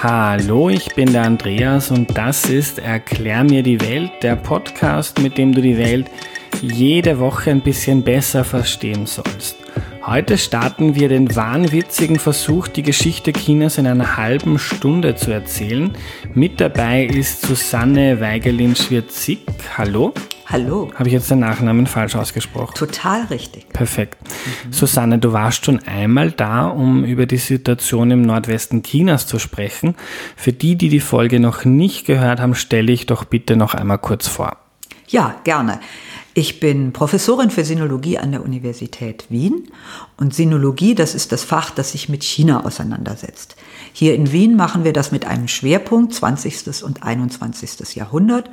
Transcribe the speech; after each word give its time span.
Hallo, 0.00 0.68
ich 0.70 0.94
bin 0.94 1.12
der 1.12 1.24
Andreas 1.24 1.90
und 1.90 2.16
das 2.16 2.48
ist 2.48 2.78
Erklär 2.78 3.42
mir 3.42 3.64
die 3.64 3.80
Welt, 3.80 4.12
der 4.22 4.36
Podcast, 4.36 5.20
mit 5.20 5.36
dem 5.36 5.52
du 5.52 5.60
die 5.60 5.76
Welt 5.76 6.06
jede 6.62 7.18
Woche 7.18 7.50
ein 7.50 7.62
bisschen 7.62 8.04
besser 8.04 8.44
verstehen 8.44 9.06
sollst. 9.06 9.56
Heute 10.06 10.38
starten 10.38 10.94
wir 10.94 11.08
den 11.08 11.34
wahnwitzigen 11.34 12.20
Versuch, 12.20 12.68
die 12.68 12.84
Geschichte 12.84 13.32
Chinas 13.32 13.76
in 13.76 13.88
einer 13.88 14.16
halben 14.16 14.60
Stunde 14.60 15.16
zu 15.16 15.32
erzählen. 15.32 15.90
Mit 16.32 16.60
dabei 16.60 17.02
ist 17.02 17.42
Susanne 17.42 18.20
Weigelin-Schwirzik. 18.20 19.40
Hallo. 19.76 20.14
Hallo. 20.50 20.90
Habe 20.94 21.08
ich 21.08 21.12
jetzt 21.12 21.30
den 21.30 21.40
Nachnamen 21.40 21.86
falsch 21.86 22.16
ausgesprochen? 22.16 22.74
Total 22.74 23.24
richtig. 23.24 23.68
Perfekt. 23.68 24.16
Mhm. 24.22 24.72
Susanne, 24.72 25.18
du 25.18 25.34
warst 25.34 25.66
schon 25.66 25.80
einmal 25.80 26.30
da, 26.30 26.68
um 26.68 27.04
über 27.04 27.26
die 27.26 27.36
Situation 27.36 28.10
im 28.10 28.22
Nordwesten 28.22 28.82
Chinas 28.82 29.26
zu 29.26 29.38
sprechen. 29.38 29.94
Für 30.36 30.54
die, 30.54 30.76
die 30.76 30.88
die 30.88 31.00
Folge 31.00 31.38
noch 31.38 31.66
nicht 31.66 32.06
gehört 32.06 32.40
haben, 32.40 32.54
stelle 32.54 32.90
ich 32.92 33.04
doch 33.04 33.24
bitte 33.24 33.56
noch 33.56 33.74
einmal 33.74 33.98
kurz 33.98 34.26
vor. 34.26 34.56
Ja, 35.08 35.36
gerne. 35.44 35.80
Ich 36.38 36.60
bin 36.60 36.92
Professorin 36.92 37.50
für 37.50 37.64
Sinologie 37.64 38.16
an 38.16 38.30
der 38.30 38.44
Universität 38.44 39.24
Wien 39.28 39.72
und 40.18 40.34
Sinologie, 40.34 40.94
das 40.94 41.16
ist 41.16 41.32
das 41.32 41.42
Fach, 41.42 41.70
das 41.70 41.90
sich 41.92 42.08
mit 42.08 42.22
China 42.22 42.64
auseinandersetzt. 42.64 43.56
Hier 43.92 44.14
in 44.14 44.30
Wien 44.30 44.54
machen 44.54 44.84
wir 44.84 44.92
das 44.92 45.10
mit 45.10 45.24
einem 45.24 45.48
Schwerpunkt 45.48 46.14
20. 46.14 46.84
und 46.84 47.02
21. 47.02 47.96
Jahrhundert. 47.96 48.48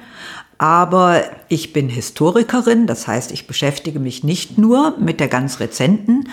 Aber 0.57 1.23
ich 1.49 1.73
bin 1.73 1.89
Historikerin, 1.89 2.87
das 2.87 3.07
heißt, 3.07 3.31
ich 3.31 3.45
beschäftige 3.45 3.99
mich 3.99 4.23
nicht 4.23 4.57
nur 4.57 4.97
mit 4.97 5.19
der 5.19 5.27
ganz 5.27 5.59
rezenten 5.59 6.29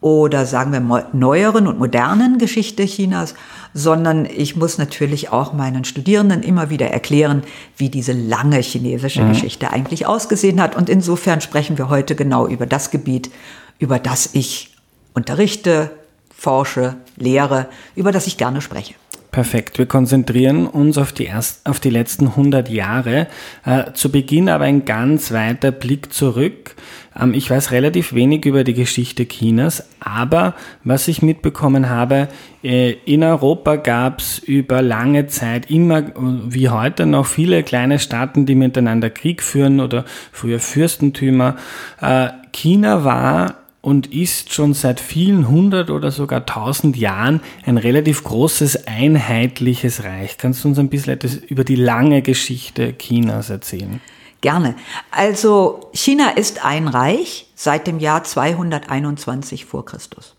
oder 0.00 0.44
sagen 0.44 0.70
wir 0.70 1.08
neueren 1.12 1.66
und 1.66 1.78
modernen 1.78 2.38
Geschichte 2.38 2.84
Chinas, 2.84 3.34
sondern 3.72 4.26
ich 4.26 4.54
muss 4.54 4.78
natürlich 4.78 5.30
auch 5.30 5.54
meinen 5.54 5.84
Studierenden 5.84 6.42
immer 6.42 6.68
wieder 6.70 6.88
erklären, 6.88 7.42
wie 7.76 7.88
diese 7.88 8.12
lange 8.12 8.58
chinesische 8.58 9.22
mhm. 9.22 9.30
Geschichte 9.30 9.72
eigentlich 9.72 10.06
ausgesehen 10.06 10.60
hat. 10.60 10.76
Und 10.76 10.88
insofern 10.90 11.40
sprechen 11.40 11.78
wir 11.78 11.88
heute 11.88 12.14
genau 12.14 12.46
über 12.46 12.66
das 12.66 12.90
Gebiet, 12.90 13.30
über 13.78 13.98
das 13.98 14.30
ich 14.34 14.76
unterrichte, 15.14 15.90
forsche, 16.36 16.96
lehre, 17.16 17.66
über 17.96 18.12
das 18.12 18.26
ich 18.26 18.36
gerne 18.36 18.60
spreche. 18.60 18.94
Perfekt. 19.34 19.78
Wir 19.78 19.86
konzentrieren 19.86 20.68
uns 20.68 20.96
auf 20.96 21.10
die, 21.10 21.24
erst, 21.24 21.66
auf 21.66 21.80
die 21.80 21.90
letzten 21.90 22.28
100 22.28 22.68
Jahre. 22.68 23.26
Äh, 23.64 23.92
zu 23.92 24.12
Beginn 24.12 24.48
aber 24.48 24.66
ein 24.66 24.84
ganz 24.84 25.32
weiter 25.32 25.72
Blick 25.72 26.12
zurück. 26.12 26.76
Ähm, 27.20 27.34
ich 27.34 27.50
weiß 27.50 27.72
relativ 27.72 28.14
wenig 28.14 28.44
über 28.44 28.62
die 28.62 28.74
Geschichte 28.74 29.26
Chinas, 29.26 29.88
aber 29.98 30.54
was 30.84 31.08
ich 31.08 31.20
mitbekommen 31.20 31.88
habe, 31.88 32.28
äh, 32.62 32.92
in 32.92 33.24
Europa 33.24 33.74
gab 33.74 34.20
es 34.20 34.38
über 34.38 34.82
lange 34.82 35.26
Zeit 35.26 35.68
immer 35.68 36.04
wie 36.14 36.68
heute 36.68 37.04
noch 37.04 37.26
viele 37.26 37.64
kleine 37.64 37.98
Staaten, 37.98 38.46
die 38.46 38.54
miteinander 38.54 39.10
Krieg 39.10 39.42
führen 39.42 39.80
oder 39.80 40.04
früher 40.30 40.60
Fürstentümer. 40.60 41.56
Äh, 42.00 42.28
China 42.52 43.02
war 43.02 43.63
und 43.84 44.06
ist 44.14 44.54
schon 44.54 44.72
seit 44.72 44.98
vielen 44.98 45.46
hundert 45.46 45.90
oder 45.90 46.10
sogar 46.10 46.46
tausend 46.46 46.96
Jahren 46.96 47.42
ein 47.66 47.76
relativ 47.76 48.24
großes, 48.24 48.86
einheitliches 48.86 50.04
Reich. 50.04 50.38
Kannst 50.38 50.64
du 50.64 50.68
uns 50.68 50.78
ein 50.78 50.88
bisschen 50.88 51.12
etwas 51.12 51.34
über 51.34 51.64
die 51.64 51.76
lange 51.76 52.22
Geschichte 52.22 52.96
Chinas 52.96 53.50
erzählen? 53.50 54.00
Gerne. 54.40 54.74
Also 55.10 55.90
China 55.92 56.30
ist 56.30 56.64
ein 56.64 56.88
Reich 56.88 57.46
seit 57.54 57.86
dem 57.86 57.98
Jahr 57.98 58.24
221 58.24 59.66
vor 59.66 59.84
Christus. 59.84 60.34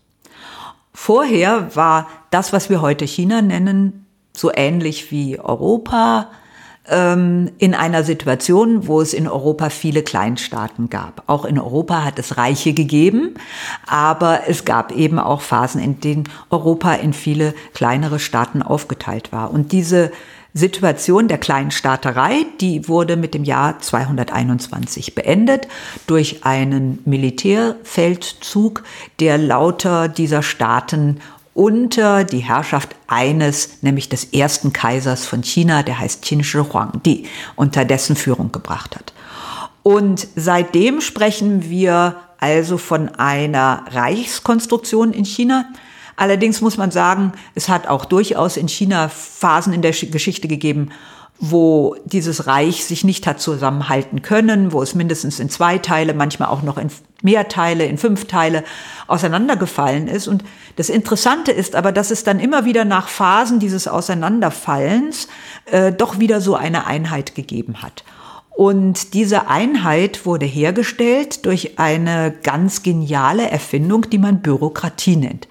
Vorher 0.92 1.76
war 1.76 2.08
das, 2.30 2.52
was 2.52 2.68
wir 2.68 2.80
heute 2.80 3.04
China 3.04 3.42
nennen, 3.42 4.06
so 4.32 4.50
ähnlich 4.52 5.12
wie 5.12 5.38
Europa, 5.38 6.30
in 6.88 7.74
einer 7.74 8.04
Situation, 8.04 8.86
wo 8.86 9.00
es 9.00 9.12
in 9.12 9.26
Europa 9.26 9.70
viele 9.70 10.02
Kleinstaaten 10.02 10.88
gab. 10.88 11.24
Auch 11.26 11.44
in 11.44 11.58
Europa 11.58 12.04
hat 12.04 12.18
es 12.20 12.36
Reiche 12.36 12.74
gegeben, 12.74 13.34
aber 13.86 14.42
es 14.46 14.64
gab 14.64 14.92
eben 14.92 15.18
auch 15.18 15.40
Phasen, 15.40 15.82
in 15.82 16.00
denen 16.00 16.28
Europa 16.48 16.94
in 16.94 17.12
viele 17.12 17.54
kleinere 17.74 18.20
Staaten 18.20 18.62
aufgeteilt 18.62 19.32
war. 19.32 19.50
Und 19.50 19.72
diese 19.72 20.12
Situation 20.56 21.28
der 21.28 21.36
kleinen 21.36 21.70
Staaterei, 21.70 22.46
die 22.62 22.88
wurde 22.88 23.16
mit 23.16 23.34
dem 23.34 23.44
Jahr 23.44 23.78
221 23.78 25.14
beendet 25.14 25.68
durch 26.06 26.46
einen 26.46 27.00
Militärfeldzug, 27.04 28.82
der 29.20 29.36
lauter 29.36 30.08
dieser 30.08 30.42
Staaten 30.42 31.20
unter 31.56 32.24
die 32.24 32.40
Herrschaft 32.40 32.94
eines, 33.06 33.82
nämlich 33.82 34.10
des 34.10 34.24
ersten 34.24 34.74
Kaisers 34.74 35.24
von 35.24 35.42
China, 35.42 35.82
der 35.82 35.98
heißt 35.98 36.20
Qin 36.22 36.44
Shi 36.44 36.58
Huangdi, 36.58 37.26
unter 37.56 37.86
dessen 37.86 38.14
Führung 38.14 38.52
gebracht 38.52 38.94
hat. 38.94 39.14
Und 39.82 40.28
seitdem 40.36 41.00
sprechen 41.00 41.70
wir 41.70 42.16
also 42.38 42.76
von 42.76 43.08
einer 43.14 43.86
Reichskonstruktion 43.90 45.14
in 45.14 45.24
China. 45.24 45.70
Allerdings 46.16 46.60
muss 46.60 46.76
man 46.76 46.90
sagen, 46.90 47.32
es 47.54 47.70
hat 47.70 47.86
auch 47.86 48.04
durchaus 48.04 48.58
in 48.58 48.68
China 48.68 49.08
Phasen 49.08 49.72
in 49.72 49.80
der 49.80 49.92
Geschichte 49.92 50.48
gegeben, 50.48 50.90
wo 51.38 51.96
dieses 52.04 52.46
Reich 52.46 52.84
sich 52.84 53.04
nicht 53.04 53.26
hat 53.26 53.40
zusammenhalten 53.40 54.22
können, 54.22 54.72
wo 54.72 54.82
es 54.82 54.94
mindestens 54.94 55.38
in 55.38 55.50
zwei 55.50 55.78
Teile, 55.78 56.14
manchmal 56.14 56.48
auch 56.48 56.62
noch 56.62 56.78
in 56.78 56.90
mehr 57.22 57.48
Teile, 57.48 57.84
in 57.86 57.98
fünf 57.98 58.26
Teile 58.26 58.64
auseinandergefallen 59.06 60.08
ist. 60.08 60.28
Und 60.28 60.44
das 60.76 60.88
Interessante 60.88 61.52
ist 61.52 61.74
aber, 61.74 61.92
dass 61.92 62.10
es 62.10 62.24
dann 62.24 62.40
immer 62.40 62.64
wieder 62.64 62.84
nach 62.84 63.08
Phasen 63.08 63.58
dieses 63.58 63.88
Auseinanderfallens 63.88 65.28
äh, 65.66 65.92
doch 65.92 66.18
wieder 66.18 66.40
so 66.40 66.54
eine 66.54 66.86
Einheit 66.86 67.34
gegeben 67.34 67.82
hat. 67.82 68.04
Und 68.50 69.12
diese 69.12 69.48
Einheit 69.48 70.24
wurde 70.24 70.46
hergestellt 70.46 71.44
durch 71.44 71.78
eine 71.78 72.34
ganz 72.42 72.82
geniale 72.82 73.50
Erfindung, 73.50 74.08
die 74.08 74.16
man 74.16 74.40
Bürokratie 74.40 75.16
nennt. 75.16 75.46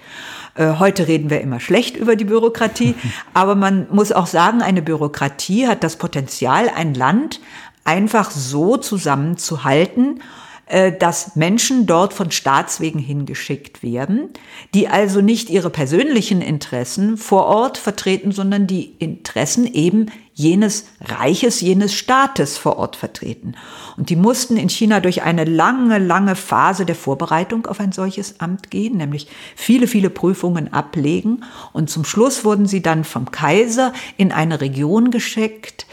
Äh, 0.56 0.76
heute 0.80 1.08
reden 1.08 1.30
wir 1.30 1.42
immer 1.42 1.60
schlecht 1.60 1.98
über 1.98 2.16
die 2.16 2.26
Bürokratie, 2.26 2.96
aber 3.34 3.56
man 3.56 3.88
muss 3.92 4.12
auch 4.12 4.28
sagen, 4.28 4.62
eine 4.62 4.82
Bürokratie 4.82 5.68
hat 5.68 5.84
das 5.84 5.98
Potenzial, 5.98 6.70
ein 6.70 6.94
Land 6.94 7.42
einfach 7.84 8.32
so 8.32 8.78
zusammenzuhalten, 8.78 10.22
äh, 10.68 10.92
dass 10.92 11.36
Menschen 11.36 11.86
dort 11.86 12.14
von 12.14 12.32
Staatswegen 12.32 13.00
hingeschickt 13.00 13.84
werden, 13.84 14.30
die 14.74 14.88
also 14.88 15.22
nicht 15.22 15.50
ihre 15.50 15.70
persönlichen 15.70 16.42
Interessen 16.42 17.18
vor 17.18 17.46
Ort 17.46 17.78
vertreten, 17.78 18.32
sondern 18.32 18.66
die 18.66 18.96
Interessen 18.98 19.72
eben 19.72 20.08
jenes 20.35 20.85
Reiches, 21.01 21.62
jenes 21.62 21.94
Staates 21.94 22.57
vor 22.57 22.78
Ort 22.78 22.97
vertreten. 22.97 23.56
Und 23.96 24.09
die 24.09 24.18
mussten 24.18 24.57
in 24.57 24.69
China 24.69 25.00
durch 25.00 25.23
eine 25.23 25.46
lange, 25.46 25.97
lange 25.97 26.35
Phase 26.35 26.85
der 26.85 26.96
Vorbereitung 26.96 27.66
auf 27.66 27.79
ein 27.79 27.94
solches 27.94 28.41
Amt 28.41 28.69
gehen, 28.69 28.97
nämlich 28.97 29.28
viele, 29.56 29.88
viele 29.88 30.09
Prüfungen 30.09 30.73
ablegen. 30.73 31.46
Und 31.72 31.90
zum 31.90 32.03
Schluss 32.03 32.44
wurden 32.44 32.68
sie 32.68 32.81
dann 32.81 33.06
vom 33.06 33.31
Kaiser 33.31 33.94
in 34.18 34.34
eine 34.34 34.59
Region 34.59 35.09
geschickt, 35.09 35.88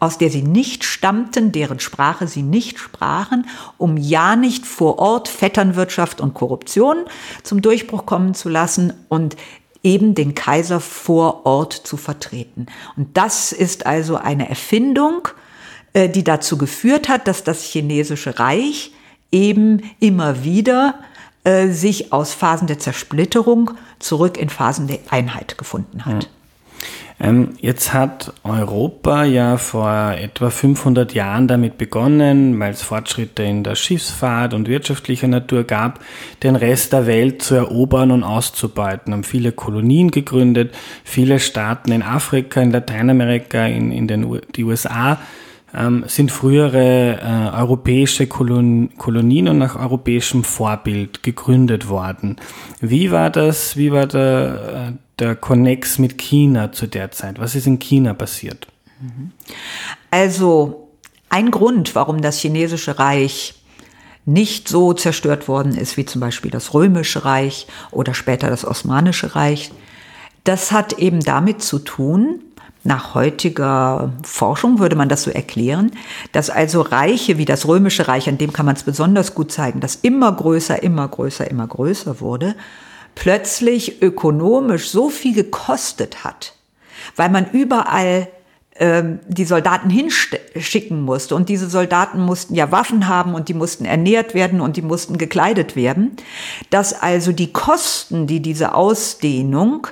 aus 0.00 0.18
der 0.18 0.30
sie 0.30 0.42
nicht 0.42 0.82
stammten, 0.82 1.52
deren 1.52 1.78
Sprache 1.78 2.26
sie 2.26 2.42
nicht 2.42 2.78
sprachen, 2.78 3.46
um 3.78 3.96
ja 3.96 4.34
nicht 4.34 4.66
vor 4.66 4.98
Ort 4.98 5.28
Vetternwirtschaft 5.28 6.20
und 6.20 6.34
Korruption 6.34 7.04
zum 7.42 7.62
Durchbruch 7.62 8.06
kommen 8.06 8.34
zu 8.34 8.48
lassen 8.48 8.92
und 9.08 9.36
eben 9.84 10.14
den 10.14 10.34
Kaiser 10.34 10.80
vor 10.80 11.46
Ort 11.46 11.72
zu 11.74 11.96
vertreten. 11.96 12.66
Und 12.96 13.16
das 13.16 13.52
ist 13.52 13.86
also 13.86 14.16
eine 14.16 14.48
Erfindung, 14.48 15.28
äh, 15.92 16.08
die 16.08 16.24
dazu 16.24 16.58
geführt 16.58 17.08
hat, 17.08 17.28
dass 17.28 17.44
das 17.44 17.62
chinesische 17.62 18.38
Reich 18.38 18.92
eben 19.30 19.82
immer 20.00 20.42
wieder 20.42 20.94
äh, 21.44 21.68
sich 21.68 22.12
aus 22.12 22.34
Phasen 22.34 22.66
der 22.66 22.78
Zersplitterung 22.78 23.72
zurück 23.98 24.38
in 24.38 24.48
Phasen 24.48 24.86
der 24.88 24.98
Einheit 25.10 25.58
gefunden 25.58 26.04
hat. 26.04 26.24
Ähm, 26.24 26.30
jetzt 27.60 27.92
hat 27.92 28.32
Europa 28.42 29.24
ja 29.24 29.56
vor 29.56 30.14
etwa 30.18 30.50
500 30.50 31.14
Jahren 31.14 31.48
damit 31.48 31.78
begonnen, 31.78 32.58
weil 32.58 32.72
es 32.72 32.82
Fortschritte 32.82 33.42
in 33.44 33.62
der 33.62 33.76
Schiffsfahrt 33.76 34.52
und 34.52 34.68
wirtschaftlicher 34.68 35.28
Natur 35.28 35.64
gab, 35.64 36.00
den 36.42 36.56
Rest 36.56 36.92
der 36.92 37.06
Welt 37.06 37.40
zu 37.40 37.54
erobern 37.54 38.10
und 38.10 38.24
auszubeuten. 38.24 39.12
Haben 39.12 39.24
viele 39.24 39.52
Kolonien 39.52 40.10
gegründet, 40.10 40.74
viele 41.04 41.38
Staaten 41.38 41.92
in 41.92 42.02
Afrika, 42.02 42.60
in 42.60 42.72
Lateinamerika, 42.72 43.64
in, 43.66 43.92
in 43.92 44.08
den 44.08 44.24
U 44.24 44.38
die 44.54 44.64
USA 44.64 45.18
ähm, 45.74 46.04
sind 46.06 46.30
frühere 46.30 47.18
äh, 47.20 47.56
europäische 47.56 48.26
Kolon 48.26 48.90
Kolonien 48.96 49.48
und 49.48 49.58
nach 49.58 49.76
europäischem 49.76 50.44
Vorbild 50.44 51.22
gegründet 51.22 51.88
worden. 51.88 52.36
Wie 52.80 53.10
war 53.10 53.30
das, 53.30 53.76
wie 53.76 53.92
war 53.92 54.06
der, 54.06 54.92
äh, 54.92 55.03
der 55.18 55.36
Connex 55.36 55.98
mit 55.98 56.18
China 56.18 56.72
zu 56.72 56.86
der 56.86 57.10
Zeit? 57.10 57.38
Was 57.38 57.54
ist 57.54 57.66
in 57.66 57.78
China 57.78 58.14
passiert? 58.14 58.66
Also 60.10 60.88
ein 61.28 61.50
Grund, 61.50 61.94
warum 61.94 62.22
das 62.22 62.38
chinesische 62.38 62.98
Reich 62.98 63.54
nicht 64.26 64.68
so 64.68 64.94
zerstört 64.94 65.48
worden 65.48 65.76
ist 65.76 65.96
wie 65.96 66.06
zum 66.06 66.20
Beispiel 66.20 66.50
das 66.50 66.72
römische 66.72 67.24
Reich 67.24 67.66
oder 67.90 68.14
später 68.14 68.48
das 68.48 68.64
osmanische 68.64 69.34
Reich, 69.34 69.70
Das 70.44 70.72
hat 70.72 70.98
eben 70.98 71.20
damit 71.20 71.62
zu 71.62 71.78
tun, 71.78 72.40
nach 72.86 73.14
heutiger 73.14 74.12
Forschung 74.22 74.78
würde 74.78 74.94
man 74.94 75.08
das 75.08 75.22
so 75.22 75.30
erklären, 75.30 75.90
dass 76.32 76.50
also 76.50 76.82
Reiche 76.82 77.38
wie 77.38 77.46
das 77.46 77.66
Römische 77.66 78.08
Reich, 78.08 78.28
an 78.28 78.36
dem 78.36 78.52
kann 78.52 78.66
man 78.66 78.76
es 78.76 78.82
besonders 78.82 79.34
gut 79.34 79.50
zeigen, 79.50 79.80
das 79.80 79.96
immer 79.96 80.30
größer, 80.30 80.82
immer 80.82 81.08
größer, 81.08 81.50
immer 81.50 81.66
größer 81.66 82.20
wurde, 82.20 82.54
plötzlich 83.14 84.02
ökonomisch 84.02 84.88
so 84.90 85.08
viel 85.08 85.34
gekostet 85.34 86.24
hat, 86.24 86.54
weil 87.16 87.30
man 87.30 87.50
überall 87.50 88.28
ähm, 88.76 89.20
die 89.28 89.44
Soldaten 89.44 89.88
hinschicken 89.88 91.02
musste. 91.02 91.36
Und 91.36 91.48
diese 91.48 91.70
Soldaten 91.70 92.20
mussten 92.20 92.54
ja 92.54 92.72
Waffen 92.72 93.06
haben 93.06 93.34
und 93.34 93.48
die 93.48 93.54
mussten 93.54 93.84
ernährt 93.84 94.34
werden 94.34 94.60
und 94.60 94.76
die 94.76 94.82
mussten 94.82 95.16
gekleidet 95.16 95.76
werden, 95.76 96.16
dass 96.70 96.92
also 96.92 97.30
die 97.30 97.52
Kosten, 97.52 98.26
die 98.26 98.40
diese 98.40 98.74
Ausdehnung 98.74 99.86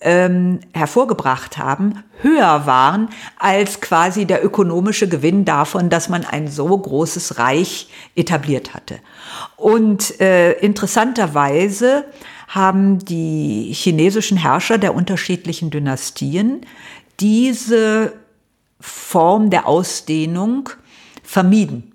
ähm, 0.00 0.60
hervorgebracht 0.72 1.58
haben, 1.58 2.02
höher 2.20 2.66
waren 2.66 3.08
als 3.38 3.82
quasi 3.82 4.24
der 4.24 4.44
ökonomische 4.44 5.08
Gewinn 5.08 5.44
davon, 5.44 5.90
dass 5.90 6.08
man 6.08 6.24
ein 6.24 6.48
so 6.48 6.66
großes 6.76 7.38
Reich 7.38 7.90
etabliert 8.16 8.72
hatte. 8.74 9.00
Und 9.56 10.18
äh, 10.20 10.52
interessanterweise 10.52 12.04
haben 12.54 12.98
die 13.04 13.72
chinesischen 13.72 14.36
Herrscher 14.36 14.78
der 14.78 14.94
unterschiedlichen 14.94 15.70
Dynastien 15.70 16.60
diese 17.18 18.12
Form 18.80 19.50
der 19.50 19.66
Ausdehnung 19.66 20.70
vermieden. 21.22 21.94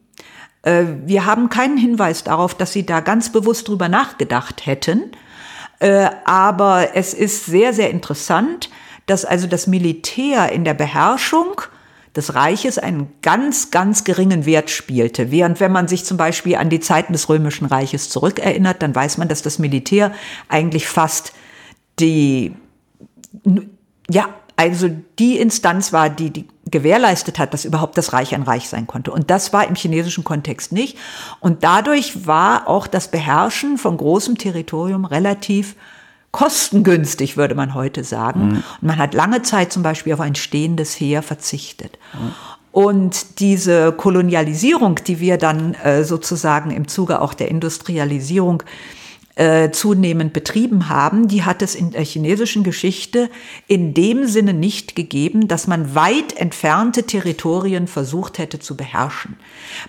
Äh, 0.63 0.85
wir 1.05 1.25
haben 1.25 1.49
keinen 1.49 1.77
Hinweis 1.77 2.23
darauf, 2.23 2.55
dass 2.55 2.73
sie 2.73 2.85
da 2.85 2.99
ganz 2.99 3.31
bewusst 3.31 3.67
drüber 3.67 3.87
nachgedacht 3.87 4.65
hätten. 4.65 5.11
Äh, 5.79 6.09
aber 6.25 6.95
es 6.95 7.13
ist 7.13 7.45
sehr, 7.45 7.73
sehr 7.73 7.89
interessant, 7.89 8.69
dass 9.05 9.25
also 9.25 9.47
das 9.47 9.65
Militär 9.65 10.51
in 10.51 10.65
der 10.65 10.73
Beherrschung 10.73 11.61
des 12.15 12.33
Reiches 12.35 12.77
einen 12.77 13.07
ganz, 13.21 13.71
ganz 13.71 14.03
geringen 14.03 14.45
Wert 14.45 14.69
spielte. 14.69 15.31
Während 15.31 15.59
wenn 15.59 15.71
man 15.71 15.87
sich 15.87 16.05
zum 16.05 16.17
Beispiel 16.17 16.55
an 16.55 16.69
die 16.69 16.79
Zeiten 16.79 17.13
des 17.13 17.29
Römischen 17.29 17.65
Reiches 17.65 18.09
zurückerinnert, 18.09 18.81
dann 18.81 18.95
weiß 18.95 19.17
man, 19.17 19.27
dass 19.27 19.41
das 19.41 19.59
Militär 19.59 20.11
eigentlich 20.47 20.87
fast 20.87 21.33
die, 21.99 22.53
ja, 24.09 24.29
also 24.55 24.89
die 25.19 25.37
Instanz 25.37 25.93
war, 25.93 26.09
die, 26.09 26.31
die 26.31 26.47
gewährleistet 26.65 27.39
hat, 27.39 27.53
dass 27.53 27.65
überhaupt 27.65 27.97
das 27.97 28.13
Reich 28.13 28.35
ein 28.35 28.43
Reich 28.43 28.67
sein 28.67 28.87
konnte. 28.87 29.11
Und 29.11 29.29
das 29.29 29.53
war 29.53 29.67
im 29.67 29.75
chinesischen 29.75 30.23
Kontext 30.23 30.71
nicht. 30.71 30.97
Und 31.39 31.63
dadurch 31.63 32.27
war 32.27 32.67
auch 32.67 32.87
das 32.87 33.09
Beherrschen 33.09 33.77
von 33.77 33.97
großem 33.97 34.37
Territorium 34.37 35.05
relativ 35.05 35.75
kostengünstig, 36.31 37.37
würde 37.37 37.55
man 37.55 37.73
heute 37.73 38.03
sagen. 38.03 38.47
Mhm. 38.47 38.63
Und 38.81 38.83
man 38.83 38.97
hat 38.97 39.13
lange 39.13 39.41
Zeit 39.41 39.73
zum 39.73 39.83
Beispiel 39.83 40.13
auf 40.13 40.19
ein 40.19 40.35
stehendes 40.35 40.93
Heer 40.99 41.23
verzichtet. 41.23 41.97
Mhm. 42.13 42.31
Und 42.71 43.39
diese 43.39 43.91
Kolonialisierung, 43.91 44.99
die 45.05 45.19
wir 45.19 45.37
dann 45.37 45.73
äh, 45.73 46.03
sozusagen 46.03 46.69
im 46.69 46.87
Zuge 46.87 47.19
auch 47.21 47.33
der 47.33 47.49
Industrialisierung 47.49 48.61
äh, 49.39 49.71
zunehmend 49.71 50.33
betrieben 50.33 50.89
haben, 50.89 51.27
die 51.27 51.43
hat 51.43 51.61
es 51.61 51.73
in 51.73 51.91
der 51.91 52.03
chinesischen 52.03 52.63
Geschichte 52.63 53.29
in 53.67 53.93
dem 53.93 54.27
Sinne 54.27 54.53
nicht 54.53 54.95
gegeben, 54.95 55.47
dass 55.47 55.65
man 55.65 55.95
weit 55.95 56.35
entfernte 56.35 57.03
Territorien 57.03 57.87
versucht 57.87 58.37
hätte 58.37 58.59
zu 58.59 58.75
beherrschen. 58.75 59.37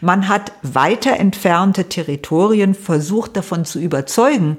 Man 0.00 0.28
hat 0.28 0.52
weiter 0.62 1.16
entfernte 1.16 1.88
Territorien 1.88 2.74
versucht 2.74 3.36
davon 3.36 3.64
zu 3.64 3.80
überzeugen, 3.80 4.56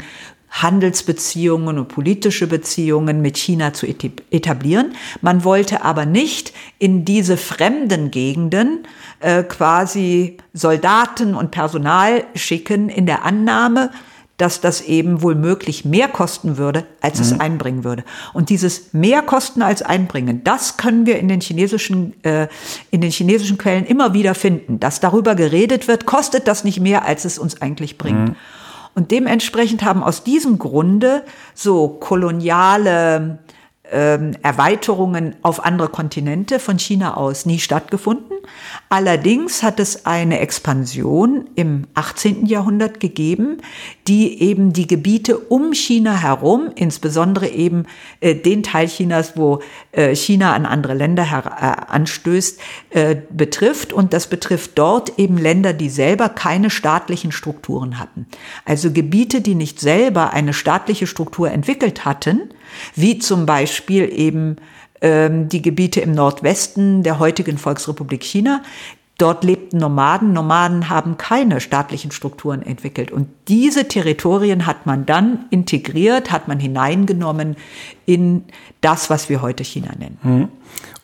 Handelsbeziehungen 0.51 1.79
und 1.79 1.87
politische 1.87 2.45
Beziehungen 2.45 3.21
mit 3.21 3.37
China 3.37 3.73
zu 3.73 3.87
etablieren. 3.87 4.93
Man 5.21 5.43
wollte 5.43 5.83
aber 5.83 6.05
nicht 6.05 6.53
in 6.77 7.05
diese 7.05 7.37
fremden 7.37 8.11
Gegenden 8.11 8.85
äh, 9.21 9.43
quasi 9.43 10.37
Soldaten 10.53 11.35
und 11.35 11.51
Personal 11.51 12.25
schicken 12.35 12.89
in 12.89 13.05
der 13.05 13.23
Annahme, 13.23 13.91
dass 14.41 14.59
das 14.59 14.81
eben 14.81 15.21
wohl 15.21 15.35
möglich 15.35 15.85
mehr 15.85 16.07
kosten 16.07 16.57
würde, 16.57 16.85
als 16.99 17.19
mhm. 17.19 17.23
es 17.23 17.39
einbringen 17.39 17.83
würde. 17.83 18.03
Und 18.33 18.49
dieses 18.49 18.91
mehr 18.91 19.21
kosten 19.21 19.61
als 19.61 19.83
einbringen, 19.83 20.43
das 20.43 20.77
können 20.77 21.05
wir 21.05 21.19
in 21.19 21.27
den 21.27 21.41
chinesischen, 21.41 22.13
äh, 22.23 22.47
in 22.89 23.01
den 23.01 23.11
chinesischen 23.11 23.59
Quellen 23.59 23.85
immer 23.85 24.13
wieder 24.13 24.33
finden, 24.33 24.79
dass 24.79 24.99
darüber 24.99 25.35
geredet 25.35 25.87
wird, 25.87 26.07
kostet 26.07 26.47
das 26.47 26.63
nicht 26.63 26.79
mehr, 26.79 27.05
als 27.05 27.23
es 27.23 27.37
uns 27.37 27.61
eigentlich 27.61 27.99
bringt. 27.99 28.29
Mhm. 28.29 28.35
Und 28.93 29.11
dementsprechend 29.11 29.83
haben 29.83 30.03
aus 30.03 30.23
diesem 30.23 30.59
Grunde 30.59 31.23
so 31.53 31.87
koloniale 31.87 33.39
ähm, 33.91 34.31
Erweiterungen 34.41 35.35
auf 35.41 35.63
andere 35.63 35.89
Kontinente 35.89 36.59
von 36.59 36.79
China 36.79 37.17
aus 37.17 37.45
nie 37.45 37.59
stattgefunden. 37.59 38.37
Allerdings 38.89 39.63
hat 39.63 39.79
es 39.79 40.05
eine 40.05 40.39
Expansion 40.39 41.49
im 41.55 41.87
18. 41.93 42.45
Jahrhundert 42.45 42.99
gegeben, 42.99 43.57
die 44.07 44.41
eben 44.41 44.73
die 44.73 44.87
Gebiete 44.87 45.37
um 45.37 45.73
China 45.73 46.15
herum, 46.15 46.71
insbesondere 46.75 47.49
eben 47.49 47.85
äh, 48.19 48.35
den 48.35 48.63
Teil 48.63 48.87
Chinas, 48.87 49.37
wo 49.37 49.61
äh, 49.91 50.15
China 50.15 50.53
an 50.53 50.65
andere 50.65 50.93
Länder 50.93 51.23
äh, 51.23 51.91
anstößt, 51.91 52.59
äh, 52.91 53.15
betrifft. 53.29 53.93
Und 53.93 54.13
das 54.13 54.27
betrifft 54.27 54.71
dort 54.75 55.19
eben 55.19 55.37
Länder, 55.37 55.73
die 55.73 55.89
selber 55.89 56.29
keine 56.29 56.69
staatlichen 56.69 57.31
Strukturen 57.31 57.99
hatten. 57.99 58.25
Also 58.65 58.91
Gebiete, 58.91 59.41
die 59.41 59.55
nicht 59.55 59.79
selber 59.79 60.33
eine 60.33 60.53
staatliche 60.53 61.07
Struktur 61.07 61.51
entwickelt 61.51 62.05
hatten, 62.05 62.49
wie 62.95 63.19
zum 63.19 63.45
Beispiel 63.45 64.11
eben 64.11 64.57
ähm, 65.01 65.49
die 65.49 65.61
Gebiete 65.61 66.01
im 66.01 66.13
Nordwesten 66.13 67.03
der 67.03 67.19
heutigen 67.19 67.57
Volksrepublik 67.57 68.23
China. 68.23 68.63
Dort 69.21 69.43
lebten 69.43 69.77
Nomaden. 69.77 70.33
Nomaden 70.33 70.89
haben 70.89 71.15
keine 71.15 71.61
staatlichen 71.61 72.09
Strukturen 72.09 72.63
entwickelt. 72.63 73.11
Und 73.11 73.27
diese 73.47 73.87
Territorien 73.87 74.65
hat 74.65 74.87
man 74.87 75.05
dann 75.05 75.45
integriert, 75.51 76.31
hat 76.31 76.47
man 76.47 76.59
hineingenommen 76.59 77.55
in 78.07 78.45
das, 78.81 79.11
was 79.11 79.29
wir 79.29 79.43
heute 79.43 79.63
China 79.63 79.91
nennen. 79.99 80.17
Mhm. 80.23 80.47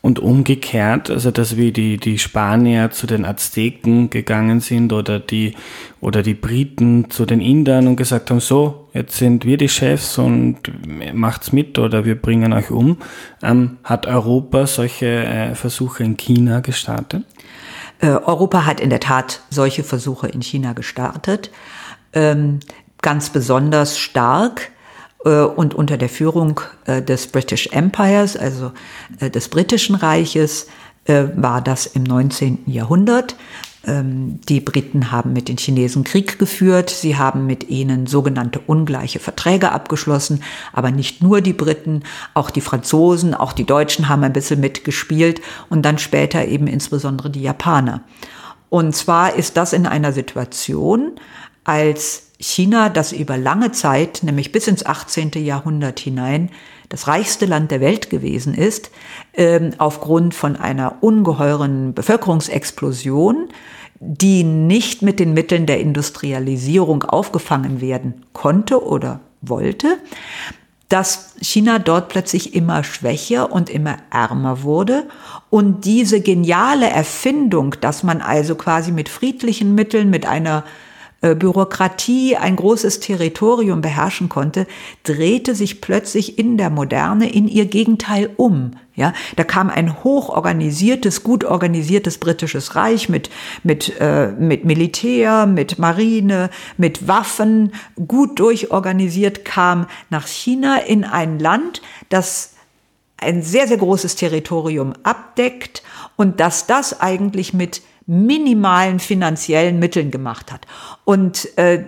Und 0.02 0.18
umgekehrt, 0.18 1.12
also 1.12 1.30
dass 1.30 1.58
wie 1.58 1.72
die, 1.72 1.98
die 1.98 2.18
Spanier 2.18 2.90
zu 2.90 3.06
den 3.06 3.24
Azteken 3.24 4.10
gegangen 4.10 4.62
sind 4.62 4.94
oder 4.94 5.20
die, 5.20 5.54
oder 6.02 6.24
die 6.24 6.34
Briten 6.34 7.12
zu 7.12 7.28
den 7.28 7.40
Indern 7.40 7.88
und 7.88 7.98
gesagt 7.98 8.32
haben, 8.32 8.40
so, 8.40 8.88
jetzt 8.94 9.18
sind 9.18 9.46
wir 9.46 9.58
die 9.58 9.70
Chefs 9.70 10.18
und 10.18 10.58
macht's 11.14 11.52
mit 11.52 11.78
oder 11.78 12.04
wir 12.04 12.16
bringen 12.16 12.54
euch 12.54 12.72
um. 12.72 12.98
Ähm, 13.44 13.78
hat 13.84 14.08
Europa 14.08 14.66
solche 14.66 15.06
äh, 15.06 15.54
Versuche 15.54 16.04
in 16.04 16.18
China 16.18 16.62
gestartet? 16.62 17.24
Äh, 18.00 18.08
Europa 18.08 18.66
hat 18.66 18.80
in 18.80 18.90
der 18.90 19.00
Tat 19.00 19.42
solche 19.50 19.84
Versuche 19.84 20.28
in 20.28 20.42
China 20.42 20.74
gestartet. 20.74 21.52
Ähm, 22.14 22.60
ganz 23.02 23.30
besonders 23.30 23.98
stark 23.98 24.72
äh, 25.26 25.42
und 25.42 25.74
unter 25.76 25.98
der 25.98 26.10
Führung 26.10 26.62
äh, 26.86 27.02
des 27.02 27.28
British 27.28 27.68
Empires, 27.68 28.38
also 28.38 28.72
äh, 29.20 29.30
des 29.30 29.50
britischen 29.50 29.96
Reiches, 29.96 30.68
war 31.10 31.62
das 31.62 31.86
im 31.86 32.04
19. 32.04 32.64
Jahrhundert. 32.66 33.38
Ähm, 33.88 34.42
die 34.50 34.60
Briten 34.60 35.12
haben 35.12 35.34
mit 35.34 35.48
den 35.48 35.58
Chinesen 35.58 36.04
Krieg 36.04 36.38
geführt, 36.38 36.90
sie 36.90 37.18
haben 37.18 37.48
mit 37.48 37.70
ihnen 37.70 38.06
sogenannte 38.06 38.60
ungleiche 38.60 39.20
Verträge 39.20 39.72
abgeschlossen, 39.72 40.44
aber 40.74 40.92
nicht 40.92 41.24
nur 41.24 41.40
die 41.40 41.54
Briten, 41.54 42.04
auch 42.34 42.52
die 42.52 42.62
Franzosen, 42.62 43.34
auch 43.34 43.54
die 43.54 43.66
Deutschen 43.66 44.10
haben 44.10 44.24
ein 44.24 44.34
bisschen 44.34 44.60
mitgespielt 44.60 45.42
und 45.70 45.84
dann 45.84 45.98
später 45.98 46.46
eben 46.46 46.68
insbesondere 46.68 47.30
die 47.30 47.42
Japaner. 47.42 48.02
Und 48.70 48.94
zwar 48.94 49.36
ist 49.36 49.56
das 49.56 49.72
in 49.72 49.88
einer 49.88 50.12
Situation, 50.12 51.14
als 51.64 52.24
China, 52.40 52.90
das 52.90 53.14
über 53.14 53.38
lange 53.38 53.72
Zeit, 53.72 54.22
nämlich 54.22 54.52
bis 54.52 54.68
ins 54.68 54.86
18. 54.86 55.32
Jahrhundert 55.36 56.00
hinein, 56.00 56.52
das 56.90 57.08
reichste 57.08 57.46
Land 57.46 57.72
der 57.72 57.82
Welt 57.82 58.10
gewesen 58.10 58.54
ist, 58.54 58.92
ähm, 59.34 59.72
aufgrund 59.78 60.34
von 60.34 60.56
einer 60.56 60.98
ungeheuren 61.02 61.94
Bevölkerungsexplosion, 61.94 63.50
die 64.00 64.44
nicht 64.44 65.02
mit 65.02 65.20
den 65.20 65.34
Mitteln 65.34 65.66
der 65.66 65.80
Industrialisierung 65.80 67.04
aufgefangen 67.04 67.82
werden 67.82 68.26
konnte 68.34 68.84
oder 68.84 69.20
wollte, 69.42 69.98
dass 70.90 71.36
China 71.42 71.80
dort 71.80 72.10
plötzlich 72.10 72.54
immer 72.54 72.84
schwächer 72.84 73.52
und 73.52 73.70
immer 73.70 73.98
ärmer 74.10 74.64
wurde 74.64 75.08
und 75.50 75.86
diese 75.86 76.22
geniale 76.22 76.90
Erfindung, 76.90 77.76
dass 77.82 78.04
man 78.04 78.22
also 78.22 78.56
quasi 78.56 78.92
mit 78.92 79.10
friedlichen 79.10 79.76
Mitteln, 79.76 80.10
mit 80.10 80.26
einer 80.26 80.64
Bürokratie 81.22 82.38
ein 82.38 82.56
großes 82.56 83.00
Territorium 83.00 83.82
beherrschen 83.82 84.30
konnte, 84.30 84.68
drehte 85.04 85.56
sich 85.56 85.82
plötzlich 85.82 86.38
in 86.38 86.58
der 86.58 86.70
Moderne 86.70 87.32
in 87.32 87.48
ihr 87.48 87.66
Gegenteil 87.66 88.30
um. 88.38 88.72
Ja, 88.96 89.14
da 89.36 89.44
kam 89.44 89.70
ein 89.70 90.04
hochorganisiertes, 90.04 91.22
gut 91.22 91.44
organisiertes 91.44 92.18
britisches 92.18 92.76
Reich 92.76 93.10
mit, 93.10 93.30
mit, 93.62 93.94
äh, 94.00 94.32
mit 94.32 94.66
Militär, 94.66 95.46
mit 95.46 95.78
Marine, 95.78 96.50
mit 96.78 97.08
Waffen, 97.08 97.74
gut 98.08 98.40
durchorganisiert, 98.40 99.46
kam 99.46 99.86
nach 100.10 100.26
China 100.26 100.78
in 100.78 101.04
ein 101.04 101.38
Land, 101.38 101.84
das 102.10 102.56
ein 103.18 103.44
sehr, 103.44 103.68
sehr 103.68 103.78
großes 103.78 104.16
Territorium 104.16 104.94
abdeckt 105.04 105.84
und 106.16 106.40
dass 106.40 106.68
das 106.68 107.00
eigentlich 107.00 107.54
mit 107.54 107.82
minimalen 108.08 109.00
finanziellen 109.00 109.80
Mitteln 109.80 110.10
gemacht 110.12 110.52
hat. 110.52 110.66
Und 111.04 111.56
äh, 111.58 111.84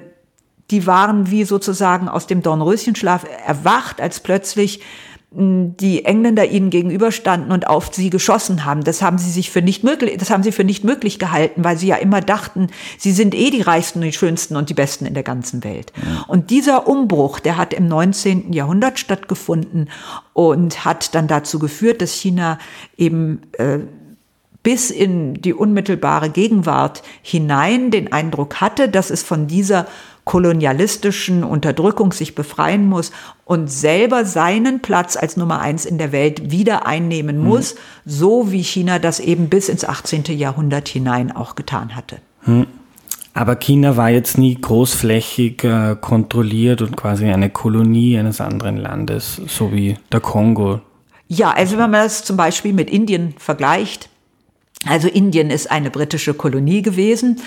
die 0.70 0.86
waren 0.86 1.32
wie 1.32 1.46
sozusagen 1.46 2.08
aus 2.08 2.28
dem 2.28 2.44
Dornröschenschlaf 2.44 3.26
erwacht, 3.48 4.00
als 4.02 4.20
plötzlich 4.20 4.82
die 5.32 6.06
Engländer 6.06 6.48
ihnen 6.48 6.72
gegenüberstanden 6.72 7.52
und 7.52 7.68
auf 7.68 7.94
sie 7.94 8.10
geschossen 8.10 8.66
haben. 8.66 8.84
Das 8.84 9.04
haben 9.04 9.20
sie 9.20 9.30
sich 9.30 9.52
für 9.52 9.62
nicht 9.62 9.84
möglich, 9.84 10.18
das 10.18 10.32
haben 10.32 10.42
sie 10.42 10.52
für 10.52 10.64
nicht 10.64 10.84
möglich 10.84 11.20
gehalten, 11.20 11.64
weil 11.64 11.78
sie 11.78 11.86
ja 11.86 11.98
immer 11.98 12.20
dachten, 12.20 12.68
sie 12.98 13.12
sind 13.12 13.36
eh 13.36 13.52
die 13.52 13.62
reichsten, 13.62 14.02
die 14.02 14.12
schönsten 14.12 14.56
und 14.56 14.72
die 14.72 14.74
besten 14.74 15.06
in 15.06 15.14
der 15.14 15.22
ganzen 15.22 15.64
Welt. 15.64 15.94
Und 16.28 16.50
dieser 16.50 16.88
Umbruch, 16.88 17.40
der 17.40 17.58
hat 17.58 17.76
im 17.76 17.88
19. 17.88 18.54
Jahrhundert 18.54 18.98
stattgefunden 18.98 19.90
und 20.34 20.84
hat 20.84 21.14
dann 21.14 21.28
dazu 21.28 21.60
geführt, 21.60 22.02
dass 22.02 22.12
China 22.12 22.58
eben 22.98 23.44
äh, 23.60 23.82
bis 24.64 24.92
in 24.92 25.36
die 25.36 25.54
unmittelbare 25.54 26.30
Gegenwart 26.30 27.02
hinein 27.22 27.92
den 27.92 28.12
Eindruck 28.12 28.62
hatte, 28.62 28.90
dass 28.90 29.10
es 29.10 29.24
von 29.24 29.48
dieser 29.48 29.88
kolonialistischen 30.26 31.44
Unterdrückung 31.44 32.14
sich 32.14 32.36
befreien 32.36 32.88
muss 32.88 33.12
und 33.46 33.72
selber 33.72 34.26
seinen 34.26 34.80
Platz 34.80 35.16
als 35.18 35.38
Nummer 35.38 35.60
eins 35.60 35.86
in 35.86 35.98
der 35.98 36.12
Welt 36.12 36.52
wieder 36.52 36.86
einnehmen 36.86 37.38
hm. 37.38 37.44
muss, 37.44 37.74
mhm. 37.74 37.80
so 38.06 38.52
wie 38.52 38.64
China 38.64 39.00
das 39.00 39.20
eben 39.20 39.50
bis 39.50 39.70
ins 39.70 39.86
18. 39.86 40.26
Jahrhundert 40.38 40.88
hinein 40.88 41.32
auch 41.32 41.56
getan 41.56 41.96
hatte. 41.96 42.18
Mhm. 42.46 42.68
Aber 43.34 43.56
China 43.56 43.96
war 43.96 44.10
jetzt 44.10 44.38
nie 44.38 44.56
großflächig 44.56 45.64
äh, 45.64 45.96
kontrolliert 46.00 46.82
und 46.82 46.98
quasi 46.98 47.26
eine 47.26 47.50
Kolonie 47.50 48.18
eines 48.18 48.42
anderen 48.42 48.78
Landes, 48.78 49.42
so 49.48 49.72
wie 49.72 49.98
der 50.12 50.20
Kongo. 50.20 50.82
Ja, 51.28 51.52
also 51.52 51.78
wenn 51.78 51.90
man 51.90 52.04
das 52.04 52.24
zum 52.24 52.38
Beispiel 52.38 52.74
mit 52.74 52.90
Indien 52.90 53.34
vergleicht, 53.38 54.10
also 54.86 55.08
Indien 55.08 55.50
ist 55.50 55.70
eine 55.70 55.90
britische 55.90 56.34
Kolonie 56.34 56.82
gewesen, 56.82 57.42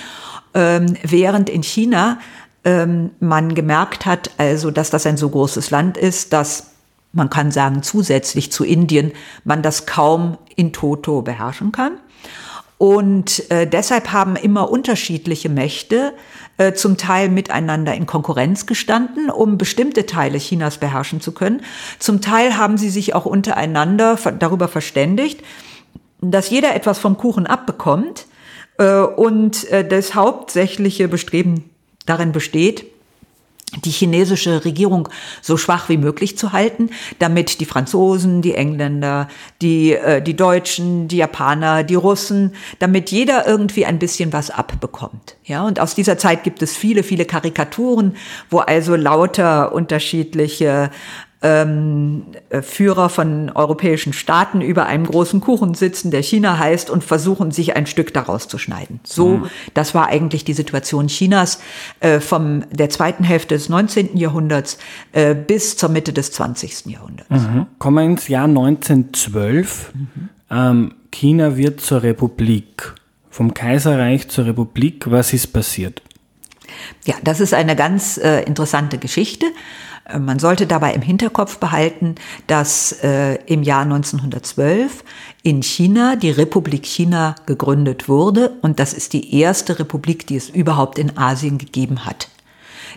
ähm, 0.55 0.97
während 1.03 1.49
in 1.49 1.63
China 1.63 2.19
ähm, 2.65 3.11
man 3.21 3.55
gemerkt 3.55 4.07
hat, 4.07 4.31
also 4.37 4.71
dass 4.71 4.91
das 4.91 5.07
ein 5.07 5.17
so 5.17 5.31
großes 5.31 5.71
Land 5.71 5.97
ist, 5.97 6.33
dass 6.33 6.73
man 7.13 7.31
kann 7.31 7.51
sagen, 7.51 7.83
zusätzlich 7.83 8.53
zu 8.53 8.65
Indien 8.65 9.13
man 9.45 9.63
das 9.63 9.87
kaum 9.87 10.39
in 10.57 10.73
Toto 10.73 11.23
beherrschen 11.23 11.73
kann. 11.73 11.99
Und 12.79 13.49
äh, 13.51 13.67
deshalb 13.67 14.13
haben 14.13 14.35
immer 14.35 14.69
unterschiedliche 14.69 15.49
Mächte 15.49 16.15
äh, 16.57 16.73
zum 16.73 16.97
Teil 16.97 17.29
miteinander 17.29 17.95
in 17.95 18.07
Konkurrenz 18.07 18.67
gestanden, 18.67 19.31
um 19.31 19.57
bestimmte 19.57 20.05
Teile 20.05 20.39
Chinas 20.39 20.79
beherrschen 20.79 21.21
zu 21.21 21.33
können. 21.33 21.63
Zum 22.01 22.21
Teil 22.21 22.57
haben 22.57 22.79
sie 22.79 22.91
sich 22.91 23.15
auch 23.15 23.25
untereinander 23.25 24.19
darüber 24.39 24.67
verständigt, 24.67 25.43
dass 26.31 26.51
jeder 26.51 26.75
etwas 26.75 26.99
vom 26.99 27.17
Kuchen 27.17 27.47
abbekommt 27.47 28.27
äh, 28.79 29.01
und 29.01 29.69
äh, 29.71 29.87
das 29.87 30.15
hauptsächliche 30.15 31.09
Bestreben 31.09 31.71
darin 32.07 32.33
besteht, 32.33 32.87
die 33.85 33.91
chinesische 33.91 34.65
Regierung 34.65 35.09
so 35.41 35.57
schwach 35.57 35.89
wie 35.89 35.97
möglich 35.97 36.37
zu 36.37 36.53
halten, 36.53 36.91
damit 37.19 37.59
die 37.61 37.65
Franzosen, 37.65 38.43
die 38.43 38.55
Engländer, 38.55 39.29
die, 39.63 39.95
äh, 39.95 40.21
die 40.21 40.37
Deutschen, 40.37 41.09
die 41.09 41.17
Japaner, 41.17 41.83
die 41.83 41.95
Russen, 41.95 42.55
damit 42.79 43.11
jeder 43.11 43.47
irgendwie 43.47 43.87
ein 43.87 43.99
bisschen 43.99 44.33
was 44.33 44.51
abbekommt. 44.51 45.37
Ja, 45.45 45.65
und 45.65 45.81
aus 45.81 45.95
dieser 45.95 46.19
Zeit 46.19 46.45
gibt 46.45 46.63
es 46.63 46.77
viele, 46.77 47.03
viele 47.03 47.25
Karikaturen, 47.25 48.17
wo 48.51 48.59
also 48.59 48.95
lauter 48.95 49.73
unterschiedliche 49.73 50.91
ähm, 51.43 52.25
äh, 52.51 52.63
Führer 52.63 53.09
von 53.09 53.51
europäischen 53.51 54.13
Staaten 54.13 54.61
über 54.61 54.87
einem 54.87 55.07
großen 55.07 55.41
Kuchen 55.41 55.75
sitzen, 55.75 56.11
der 56.11 56.23
China 56.23 56.59
heißt, 56.59 56.89
und 56.89 57.03
versuchen, 57.03 57.51
sich 57.51 57.75
ein 57.77 57.87
Stück 57.87 58.15
daraus 58.15 58.49
zu 58.49 58.59
schneiden. 58.59 59.01
So, 59.03 59.39
mhm. 59.39 59.47
das 59.75 59.95
war 59.95 60.07
eigentlich 60.07 60.45
die 60.45 60.53
Situation 60.53 61.09
Chinas 61.09 61.61
äh, 62.01 62.21
vom 62.21 62.65
der 62.71 62.91
zweiten 62.91 63.25
Hälfte 63.25 63.55
des 63.55 63.69
19. 63.69 64.17
Jahrhunderts 64.17 64.79
äh, 65.13 65.35
bis 65.35 65.77
zur 65.77 65.89
Mitte 65.89 66.13
des 66.13 66.33
20. 66.33 66.87
Jahrhunderts. 66.87 67.31
Mhm. 67.31 67.67
Kommen 67.79 67.97
wir 67.97 68.05
ins 68.05 68.29
Jahr 68.29 68.45
1912. 68.45 69.93
Mhm. 69.95 70.29
Ähm, 70.51 70.95
China 71.11 71.57
wird 71.57 71.81
zur 71.81 72.03
Republik. 72.03 72.95
Vom 73.31 73.55
Kaiserreich 73.55 74.29
zur 74.29 74.47
Republik. 74.47 75.11
Was 75.11 75.33
ist 75.33 75.49
passiert? 75.49 76.03
Ja, 77.05 77.15
das 77.25 77.41
ist 77.41 77.55
eine 77.55 77.77
ganz 77.77 78.19
äh, 78.19 78.43
interessante 78.43 78.99
Geschichte. 78.99 79.47
Äh, 80.05 80.19
man 80.19 80.39
sollte 80.39 80.67
dabei 80.67 80.95
im 80.95 81.03
Hinterkopf 81.03 81.59
behalten, 81.59 82.15
dass 82.47 82.93
äh, 83.03 83.35
im 83.47 83.63
Jahr 83.63 83.83
1912 83.83 85.05
in 85.43 85.63
China 85.63 86.17
die 86.17 86.31
Republik 86.31 86.87
China 86.87 87.35
gegründet 87.47 88.09
wurde 88.09 88.57
und 88.63 88.79
das 88.79 88.93
ist 88.93 89.13
die 89.13 89.39
erste 89.39 89.79
Republik, 89.79 90.27
die 90.27 90.37
es 90.37 90.49
überhaupt 90.49 90.99
in 90.99 91.17
Asien 91.17 91.59
gegeben 91.59 92.05
hat. 92.05 92.29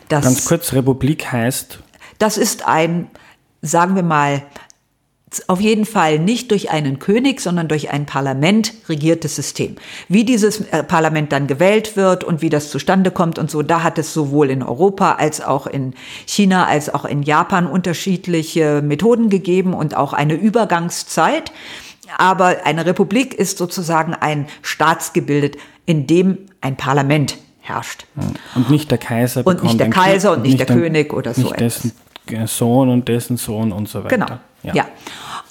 Das, 0.09 0.23
Ganz 0.23 0.45
kurz, 0.45 0.73
Republik 0.73 1.31
heißt? 1.31 1.79
Das 2.19 2.37
ist 2.37 2.67
ein, 2.67 3.09
sagen 3.61 3.95
wir 3.95 4.03
mal, 4.03 4.43
auf 5.49 5.61
jeden 5.61 5.85
Fall 5.85 6.19
nicht 6.19 6.51
durch 6.51 6.71
einen 6.71 6.99
König, 6.99 7.41
sondern 7.41 7.67
durch 7.67 7.91
ein 7.91 8.05
Parlament 8.05 8.73
regiertes 8.89 9.35
System. 9.35 9.75
Wie 10.07 10.23
dieses 10.23 10.61
äh, 10.71 10.83
Parlament 10.83 11.31
dann 11.31 11.47
gewählt 11.47 11.95
wird 11.95 12.23
und 12.23 12.41
wie 12.41 12.49
das 12.49 12.69
zustande 12.69 13.11
kommt 13.11 13.39
und 13.39 13.49
so, 13.51 13.61
da 13.61 13.83
hat 13.83 13.97
es 13.97 14.13
sowohl 14.13 14.49
in 14.49 14.63
Europa 14.63 15.13
als 15.13 15.41
auch 15.41 15.67
in 15.67 15.93
China 16.25 16.65
als 16.67 16.93
auch 16.93 17.05
in 17.05 17.23
Japan 17.23 17.67
unterschiedliche 17.67 18.81
Methoden 18.81 19.29
gegeben 19.29 19.73
und 19.73 19.95
auch 19.95 20.13
eine 20.13 20.33
Übergangszeit. 20.33 21.51
Aber 22.17 22.57
eine 22.65 22.85
Republik 22.85 23.33
ist 23.33 23.57
sozusagen 23.57 24.13
ein 24.13 24.47
Staatsgebildet, 24.61 25.57
in 25.85 26.07
dem 26.07 26.37
ein 26.61 26.77
Parlament 26.77 27.37
herrscht. 27.61 28.05
Und 28.55 28.69
nicht 28.69 28.91
der 28.91 28.97
Kaiser. 28.97 29.45
Und 29.45 29.63
nicht 29.63 29.79
der 29.79 29.89
Kaiser 29.89 30.33
und 30.33 30.43
nicht, 30.43 30.59
nicht 30.59 30.69
der 30.69 30.75
König 30.75 31.13
oder 31.13 31.33
so. 31.33 31.41
Nicht 31.41 31.59
dessen 31.59 31.91
Sohn 32.45 32.89
und 32.89 33.07
dessen 33.07 33.37
Sohn 33.37 33.71
und 33.71 33.87
so 33.87 34.03
weiter. 34.03 34.15
Genau. 34.15 34.39
Ja. 34.65 34.73
ja. 34.73 34.85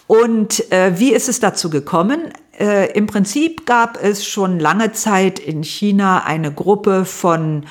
Und 0.07 0.71
äh, 0.71 0.99
wie 0.99 1.13
ist 1.13 1.29
es 1.29 1.41
dazu 1.41 1.71
gekommen? 1.71 2.21
Äh, 2.59 2.93
Im 2.93 3.07
Prinzip 3.07 3.67
gab 3.67 4.03
es 4.03 4.27
schon 4.27 4.61
lange 4.61 4.93
Zeit 4.93 5.39
in 5.39 5.63
China 5.63 6.25
eine 6.25 6.53
Gruppe 6.53 7.05
von 7.05 7.65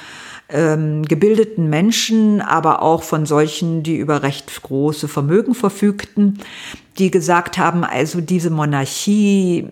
ähm, 0.50 1.04
gebildeten 1.04 1.70
Menschen, 1.70 2.42
aber 2.42 2.82
auch 2.82 3.04
von 3.04 3.26
solchen, 3.26 3.82
die 3.82 3.96
über 3.96 4.24
recht 4.24 4.62
große 4.62 5.08
Vermögen 5.08 5.56
verfügten, 5.56 6.40
die 7.00 7.10
gesagt 7.10 7.58
haben, 7.58 7.84
also 7.84 8.22
diese 8.22 8.52
Monarchie, 8.52 9.68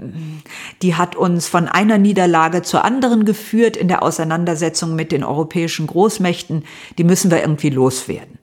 die 0.82 0.96
hat 0.96 1.16
uns 1.16 1.48
von 1.48 1.68
einer 1.68 2.00
Niederlage 2.00 2.64
zur 2.64 2.84
anderen 2.84 3.26
geführt 3.26 3.78
in 3.78 3.88
der 3.88 4.02
Auseinandersetzung 4.02 4.96
mit 4.96 5.12
den 5.12 5.24
europäischen 5.24 5.86
Großmächten, 5.86 6.64
die 6.98 7.04
müssen 7.04 7.30
wir 7.30 7.42
irgendwie 7.42 7.70
loswerden. 7.70 8.40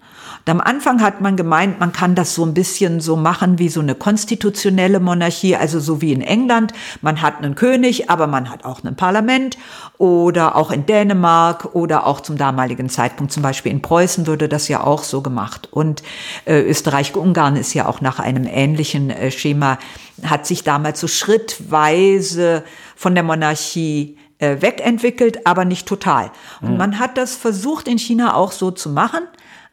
Und 0.49 0.53
am 0.53 0.61
Anfang 0.63 1.03
hat 1.03 1.21
man 1.21 1.37
gemeint, 1.37 1.79
man 1.79 1.93
kann 1.93 2.15
das 2.15 2.35
so 2.35 2.43
ein 2.43 2.55
bisschen 2.55 3.01
so 3.01 3.17
machen 3.17 3.59
wie 3.59 3.69
so 3.69 3.81
eine 3.81 3.95
konstitutionelle 3.95 4.99
Monarchie, 4.99 5.57
also 5.57 5.79
so 5.79 6.01
wie 6.01 6.11
in 6.11 6.23
England. 6.23 6.73
Man 7.03 7.21
hat 7.21 7.37
einen 7.37 7.55
König, 7.55 8.09
aber 8.09 8.27
man 8.27 8.49
hat 8.49 8.65
auch 8.65 8.83
ein 8.83 8.97
Parlament 8.97 9.59
oder 9.99 10.57
auch 10.57 10.71
in 10.71 10.87
Dänemark 10.87 11.75
oder 11.75 12.07
auch 12.07 12.23
zum 12.23 12.39
damaligen 12.39 12.89
Zeitpunkt, 12.89 13.31
zum 13.31 13.43
Beispiel 13.43 13.71
in 13.73 13.83
Preußen 13.83 14.27
würde 14.27 14.49
das 14.49 14.69
ja 14.69 14.83
auch 14.83 15.03
so 15.03 15.21
gemacht. 15.21 15.69
Und 15.71 16.03
äh, 16.47 16.63
Österreich-Ungarn 16.63 17.57
ist 17.57 17.75
ja 17.75 17.87
auch 17.87 18.01
nach 18.01 18.19
einem 18.19 18.47
ähnlichen 18.47 19.11
äh, 19.11 19.31
Schema, 19.31 19.77
hat 20.23 20.47
sich 20.47 20.65
damals 20.65 20.99
so 20.99 21.09
schrittweise 21.09 22.65
von 22.97 23.15
der 23.15 23.23
Monarchie 23.23 24.17
äh, 24.39 24.63
wegentwickelt, 24.63 25.47
aber 25.47 25.67
nicht 25.67 25.87
total. 25.87 26.31
Und 26.63 26.71
mhm. 26.71 26.77
man 26.79 26.99
hat 26.99 27.19
das 27.19 27.37
versucht 27.37 27.87
in 27.87 27.99
China 27.99 28.33
auch 28.33 28.53
so 28.53 28.71
zu 28.71 28.89
machen. 28.89 29.25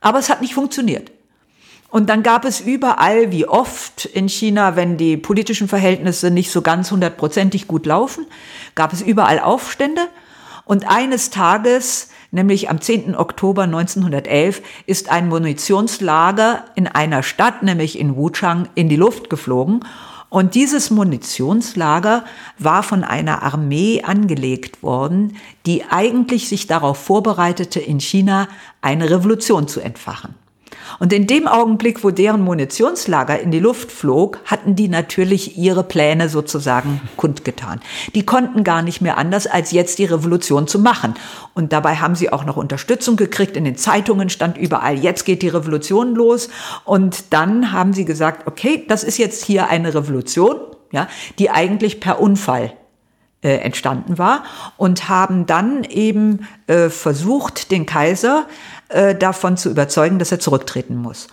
Aber 0.02 0.20
es 0.20 0.30
hat 0.30 0.42
nicht 0.42 0.54
funktioniert. 0.54 1.12
Und 1.90 2.10
dann 2.10 2.24
gab 2.24 2.44
es 2.44 2.60
überall, 2.60 3.32
wie 3.32 3.48
oft 3.48 4.06
in 4.06 4.28
China, 4.28 4.76
wenn 4.76 4.98
die 4.98 5.16
politischen 5.16 5.68
Verhältnisse 5.68 6.30
nicht 6.30 6.52
so 6.52 6.62
ganz 6.62 6.92
hundertprozentig 6.92 7.68
gut 7.68 7.86
laufen, 7.86 8.26
gab 8.76 8.92
es 8.92 9.02
überall 9.02 9.40
Aufstände. 9.40 10.02
Und 10.66 10.90
eines 10.90 11.30
Tages, 11.30 12.10
nämlich 12.32 12.70
am 12.70 12.82
10. 12.82 13.16
Oktober 13.16 13.64
1911, 13.64 14.62
ist 14.88 15.10
ein 15.10 15.30
Munitionslager 15.30 16.66
in 16.76 16.88
einer 16.88 17.24
Stadt, 17.24 17.64
nämlich 17.64 17.98
in 17.98 18.16
Wuchang, 18.16 18.68
in 18.76 18.90
die 18.90 18.98
Luft 18.98 19.30
geflogen. 19.30 19.86
Und 20.36 20.54
dieses 20.54 20.92
Munitionslager 20.92 22.26
war 22.60 22.84
von 22.84 23.06
einer 23.06 23.42
Armee 23.42 24.02
angelegt 24.04 24.84
worden, 24.84 25.38
die 25.66 25.86
eigentlich 25.86 26.50
sich 26.50 26.68
darauf 26.68 26.98
vorbereitete, 26.98 27.80
in 27.80 28.02
China 28.02 28.50
eine 28.82 29.10
Revolution 29.10 29.70
zu 29.70 29.80
entfachen. 29.80 30.36
Und 31.00 31.14
in 31.14 31.28
dem 31.28 31.48
Augenblick, 31.48 32.04
wo 32.04 32.12
deren 32.12 32.42
Munitionslager 32.42 33.40
in 33.40 33.52
die 33.52 33.60
Luft 33.60 33.92
flog, 33.92 34.40
hatten 34.46 34.76
die 34.76 34.88
natürlich 34.88 35.58
ihre 35.58 35.84
Pläne 35.84 36.30
sozusagen 36.30 37.02
kundgetan. 37.18 37.82
Die 38.14 38.26
konnten 38.26 38.64
gar 38.64 38.82
nicht 38.82 39.02
mehr 39.02 39.18
anders, 39.18 39.48
als 39.48 39.72
jetzt 39.72 40.00
die 40.00 40.06
Revolution 40.06 40.68
zu 40.68 40.80
machen. 40.80 41.16
Und 41.54 41.74
dabei 41.74 41.96
haben 41.96 42.16
sie 42.16 42.32
auch 42.32 42.46
noch 42.46 42.58
Unterstützung 42.58 43.16
gekriegt. 43.16 43.58
In 43.58 43.66
den 43.66 43.78
Zeitungen 43.78 44.30
stand 44.30 44.58
überall, 44.58 44.98
jetzt 44.98 45.26
geht 45.26 45.42
die 45.42 45.50
Revolution 45.50 46.16
los. 46.16 46.50
Und 46.84 47.34
dann 47.34 47.72
haben 47.72 47.94
sie 47.94 48.06
gesagt, 48.06 48.48
okay, 48.48 48.86
das 48.88 49.04
ist 49.04 49.18
jetzt 49.18 49.46
hier 49.46 49.70
eine 49.70 49.94
Revolution, 49.94 50.56
ja, 50.92 51.08
die 51.40 51.50
eigentlich 51.50 52.00
per 52.00 52.20
Unfall 52.20 52.74
äh, 53.46 53.58
entstanden 53.58 54.18
war 54.18 54.44
und 54.78 55.08
haben 55.08 55.46
dann 55.46 55.84
eben 55.84 56.48
äh, 56.66 56.90
versucht, 56.90 57.70
den 57.70 57.86
Kaiser 57.86 58.48
äh, 58.90 59.16
davon 59.16 59.58
zu 59.58 59.70
überzeugen, 59.70 60.20
dass 60.20 60.32
er 60.32 60.40
zurücktreten 60.40 60.96
muss. 60.96 61.28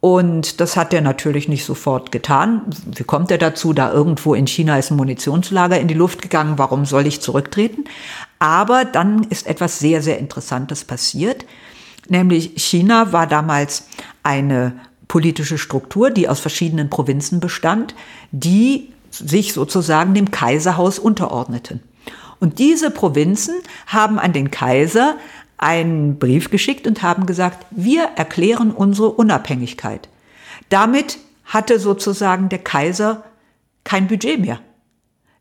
Und 0.00 0.60
das 0.60 0.76
hat 0.76 0.92
er 0.94 1.00
natürlich 1.00 1.48
nicht 1.48 1.64
sofort 1.64 2.12
getan. 2.12 2.62
Wie 2.94 3.04
kommt 3.04 3.30
er 3.30 3.38
dazu? 3.38 3.72
Da 3.72 3.92
irgendwo 3.92 4.34
in 4.34 4.46
China 4.46 4.78
ist 4.78 4.90
ein 4.90 4.96
Munitionslager 4.96 5.80
in 5.80 5.88
die 5.88 5.94
Luft 5.94 6.22
gegangen. 6.22 6.58
Warum 6.58 6.84
soll 6.84 7.06
ich 7.06 7.20
zurücktreten? 7.20 7.84
Aber 8.38 8.84
dann 8.84 9.24
ist 9.24 9.46
etwas 9.46 9.78
sehr, 9.78 10.02
sehr 10.02 10.18
Interessantes 10.18 10.84
passiert. 10.84 11.44
Nämlich 12.08 12.52
China 12.56 13.12
war 13.12 13.26
damals 13.26 13.88
eine 14.22 14.74
politische 15.08 15.58
Struktur, 15.58 16.10
die 16.10 16.28
aus 16.28 16.40
verschiedenen 16.40 16.90
Provinzen 16.90 17.40
bestand, 17.40 17.94
die 18.32 18.92
sich 19.10 19.52
sozusagen 19.54 20.14
dem 20.14 20.30
Kaiserhaus 20.30 20.98
unterordneten. 20.98 21.80
Und 22.38 22.58
diese 22.58 22.90
Provinzen 22.90 23.54
haben 23.86 24.18
an 24.18 24.32
den 24.32 24.50
Kaiser 24.50 25.16
einen 25.58 26.18
Brief 26.18 26.50
geschickt 26.50 26.86
und 26.86 27.02
haben 27.02 27.26
gesagt, 27.26 27.66
wir 27.70 28.10
erklären 28.16 28.70
unsere 28.70 29.10
Unabhängigkeit. 29.10 30.08
Damit 30.68 31.18
hatte 31.44 31.78
sozusagen 31.78 32.48
der 32.48 32.58
Kaiser 32.58 33.24
kein 33.84 34.08
Budget 34.08 34.40
mehr. 34.40 34.60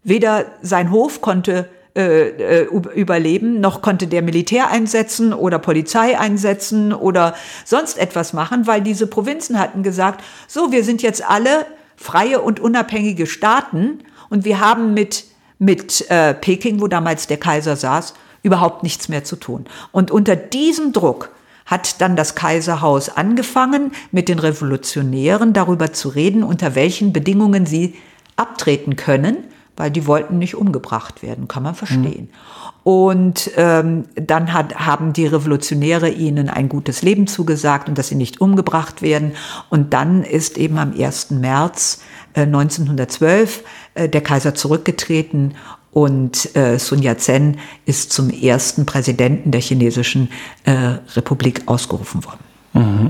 Weder 0.04 0.46
sein 0.62 0.92
Hof 0.92 1.22
konnte 1.22 1.70
äh, 1.96 2.62
äh 2.62 2.64
überleben, 2.94 3.60
noch 3.60 3.82
konnte 3.82 4.06
der 4.08 4.22
Militär 4.22 4.70
einsetzen 4.70 5.34
oder 5.34 5.58
Polizei 5.58 6.18
einsetzen 6.18 6.94
oder 6.94 7.34
sonst 7.66 7.98
etwas 7.98 8.34
machen, 8.34 8.68
weil 8.68 8.82
diese 8.82 9.08
Provinzen 9.08 9.60
hatten 9.60 9.82
gesagt, 9.82 10.24
so, 10.48 10.72
wir 10.72 10.84
sind 10.84 11.02
jetzt 11.02 11.28
alle 11.28 11.66
freie 11.96 12.42
und 12.42 12.60
unabhängige 12.60 13.26
Staaten 13.26 14.00
und 14.30 14.46
wir 14.46 14.60
haben 14.60 14.94
mit, 14.94 15.26
mit 15.58 16.10
äh, 16.12 16.34
Peking, 16.34 16.82
wo 16.82 16.88
damals 16.88 17.28
der 17.28 17.38
Kaiser 17.38 17.76
saß, 17.76 18.14
überhaupt 18.46 18.84
nichts 18.84 19.10
mehr 19.10 19.24
zu 19.24 19.36
tun. 19.36 19.66
Und 19.92 20.12
unter 20.12 20.36
diesem 20.36 20.94
Druck 20.94 21.32
hat 21.66 22.00
dann 22.00 22.16
das 22.16 22.36
Kaiserhaus 22.36 23.10
angefangen, 23.10 23.92
mit 24.12 24.30
den 24.30 24.40
Revolutionären 24.40 25.52
darüber 25.52 25.92
zu 25.92 26.10
reden, 26.10 26.44
unter 26.44 26.76
welchen 26.76 27.12
Bedingungen 27.12 27.66
sie 27.66 27.96
abtreten 28.36 28.96
können, 28.96 29.38
weil 29.76 29.90
die 29.90 30.06
wollten 30.06 30.38
nicht 30.38 30.56
umgebracht 30.56 31.24
werden, 31.24 31.48
kann 31.48 31.64
man 31.64 31.76
verstehen. 31.76 32.30
Mhm. 32.30 32.82
Und 32.84 33.50
ähm, 33.58 34.04
dann 34.14 34.54
hat, 34.54 34.76
haben 34.76 35.12
die 35.12 35.26
Revolutionäre 35.26 36.10
ihnen 36.10 36.50
ein 36.50 36.70
gutes 36.70 37.02
Leben 37.02 37.26
zugesagt 37.26 37.90
und 37.90 37.98
dass 37.98 38.10
sie 38.10 38.16
nicht 38.16 38.42
umgebracht 38.42 39.02
werden. 39.02 39.32
Und 39.72 39.94
dann 39.94 40.24
ist 40.24 40.60
eben 40.60 40.78
am 40.78 40.94
1. 40.96 41.32
März 41.32 42.02
äh, 42.36 42.42
1912 42.42 43.64
äh, 43.96 44.08
der 44.08 44.22
Kaiser 44.22 44.54
zurückgetreten 44.54 45.56
und 45.96 46.58
äh, 46.58 46.78
Sun 46.78 47.02
Yat-sen 47.02 47.58
ist 47.86 48.12
zum 48.12 48.30
ersten 48.30 48.86
Präsidenten 48.86 49.52
der 49.52 49.62
chinesischen 49.62 50.30
äh, 50.66 50.98
Republik 51.16 51.62
ausgerufen 51.68 52.26
worden. 52.26 52.44
Mhm. 52.74 53.08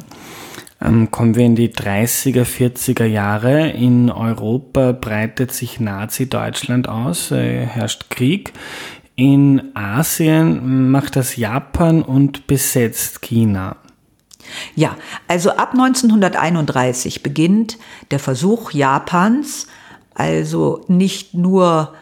Ähm, 0.79 1.09
kommen 1.09 1.33
wir 1.33 1.47
in 1.47 1.55
die 1.55 1.69
30er, 1.69 2.43
40er 2.43 3.05
Jahre. 3.05 3.69
In 3.71 4.11
Europa 4.11 4.91
breitet 4.91 5.51
sich 5.51 5.79
Nazi-Deutschland 5.79 6.87
aus, 6.87 7.31
äh, 7.31 7.65
herrscht 7.65 8.11
Krieg. 8.11 8.53
In 9.15 9.75
Asien 9.75 10.91
macht 10.91 11.15
das 11.15 11.37
Japan 11.37 12.03
und 12.03 12.45
besetzt 12.45 13.23
China. 13.23 13.77
Ja, 14.75 14.95
also 15.27 15.49
ab 15.49 15.71
1931 15.71 17.23
beginnt 17.23 17.79
der 18.11 18.19
Versuch 18.19 18.73
Japans, 18.73 19.65
also 20.13 20.85
nicht 20.87 21.33
nur 21.33 21.95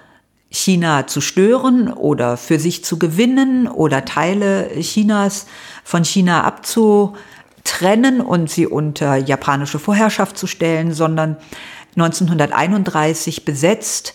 China 0.53 1.07
zu 1.07 1.19
stören 1.19 1.91
oder 1.91 2.37
für 2.37 2.59
sich 2.59 2.85
zu 2.85 2.99
gewinnen 2.99 3.67
oder 3.67 4.05
Teile 4.05 4.69
Chinas 4.79 5.47
von 5.83 6.05
China 6.05 6.43
abzutrennen 6.43 8.21
und 8.21 8.51
sie 8.51 8.67
unter 8.67 9.15
japanische 9.15 9.79
Vorherrschaft 9.79 10.37
zu 10.37 10.45
stellen, 10.45 10.93
sondern 10.93 11.37
1931 11.95 13.45
besetzt 13.45 14.13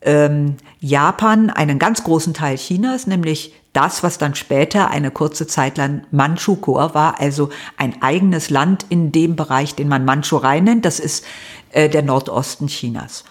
ähm, 0.00 0.56
Japan 0.80 1.50
einen 1.50 1.78
ganz 1.78 2.02
großen 2.02 2.32
Teil 2.32 2.56
Chinas, 2.56 3.06
nämlich 3.06 3.52
das, 3.74 4.02
was 4.02 4.16
dann 4.16 4.34
später 4.34 4.90
eine 4.90 5.10
kurze 5.10 5.46
Zeit 5.46 5.76
lang 5.76 6.06
Manchukuo 6.10 6.94
war, 6.94 7.20
also 7.20 7.50
ein 7.76 8.00
eigenes 8.00 8.48
Land 8.48 8.86
in 8.88 9.12
dem 9.12 9.36
Bereich, 9.36 9.74
den 9.74 9.88
man 9.88 10.06
Mandschurei 10.06 10.60
nennt. 10.60 10.86
Das 10.86 10.98
ist 10.98 11.26
äh, 11.72 11.90
der 11.90 12.02
Nordosten 12.02 12.68
Chinas. 12.68 13.24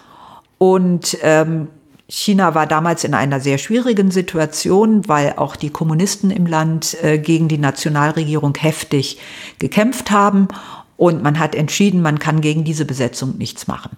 Und 0.58 1.18
ähm, 1.22 1.68
China 2.08 2.54
war 2.54 2.66
damals 2.66 3.04
in 3.04 3.14
einer 3.14 3.40
sehr 3.40 3.58
schwierigen 3.58 4.10
Situation, 4.10 5.08
weil 5.08 5.34
auch 5.36 5.56
die 5.56 5.70
Kommunisten 5.70 6.30
im 6.30 6.46
Land 6.46 6.96
äh, 7.02 7.18
gegen 7.18 7.48
die 7.48 7.58
Nationalregierung 7.58 8.54
heftig 8.58 9.18
gekämpft 9.58 10.10
haben. 10.10 10.48
Und 10.96 11.22
man 11.22 11.38
hat 11.38 11.54
entschieden, 11.54 12.02
man 12.02 12.18
kann 12.18 12.40
gegen 12.40 12.64
diese 12.64 12.84
Besetzung 12.84 13.38
nichts 13.38 13.66
machen. 13.66 13.96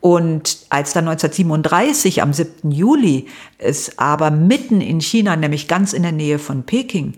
Und 0.00 0.58
als 0.70 0.92
dann 0.92 1.08
1937 1.08 2.22
am 2.22 2.32
7. 2.32 2.70
Juli 2.70 3.26
es 3.58 3.98
aber 3.98 4.30
mitten 4.30 4.80
in 4.80 5.00
China, 5.00 5.34
nämlich 5.34 5.66
ganz 5.66 5.92
in 5.92 6.04
der 6.04 6.12
Nähe 6.12 6.38
von 6.38 6.62
Peking, 6.62 7.14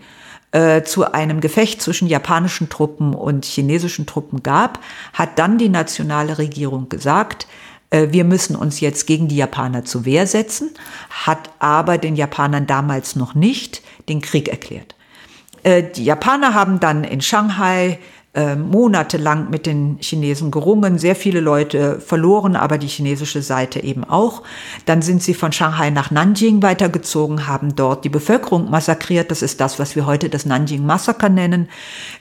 äh, 0.52 0.82
zu 0.82 1.12
einem 1.12 1.40
Gefecht 1.40 1.82
zwischen 1.82 2.08
japanischen 2.08 2.70
Truppen 2.70 3.14
und 3.14 3.44
chinesischen 3.44 4.06
Truppen 4.06 4.42
gab, 4.42 4.80
hat 5.12 5.38
dann 5.38 5.58
die 5.58 5.68
nationale 5.68 6.38
Regierung 6.38 6.88
gesagt, 6.88 7.46
wir 7.90 8.24
müssen 8.24 8.56
uns 8.56 8.80
jetzt 8.80 9.06
gegen 9.06 9.28
die 9.28 9.36
Japaner 9.36 9.84
zur 9.84 10.04
Wehr 10.04 10.26
setzen, 10.26 10.70
hat 11.10 11.50
aber 11.58 11.98
den 11.98 12.16
Japanern 12.16 12.66
damals 12.66 13.16
noch 13.16 13.34
nicht 13.34 13.82
den 14.08 14.20
Krieg 14.20 14.48
erklärt. 14.48 14.94
Äh, 15.62 15.82
die 15.82 16.04
Japaner 16.04 16.54
haben 16.54 16.80
dann 16.80 17.04
in 17.04 17.20
Shanghai 17.20 17.98
äh, 18.32 18.54
monatelang 18.54 19.50
mit 19.50 19.66
den 19.66 19.98
Chinesen 20.00 20.52
gerungen, 20.52 20.98
sehr 20.98 21.16
viele 21.16 21.40
Leute 21.40 21.98
verloren, 21.98 22.54
aber 22.54 22.78
die 22.78 22.86
chinesische 22.86 23.42
Seite 23.42 23.82
eben 23.82 24.04
auch. 24.04 24.44
Dann 24.86 25.02
sind 25.02 25.20
sie 25.20 25.34
von 25.34 25.50
Shanghai 25.50 25.90
nach 25.90 26.12
Nanjing 26.12 26.62
weitergezogen, 26.62 27.48
haben 27.48 27.74
dort 27.74 28.04
die 28.04 28.08
Bevölkerung 28.08 28.70
massakriert. 28.70 29.32
Das 29.32 29.42
ist 29.42 29.60
das, 29.60 29.80
was 29.80 29.96
wir 29.96 30.06
heute 30.06 30.28
das 30.28 30.46
Nanjing-Massaker 30.46 31.28
nennen. 31.28 31.68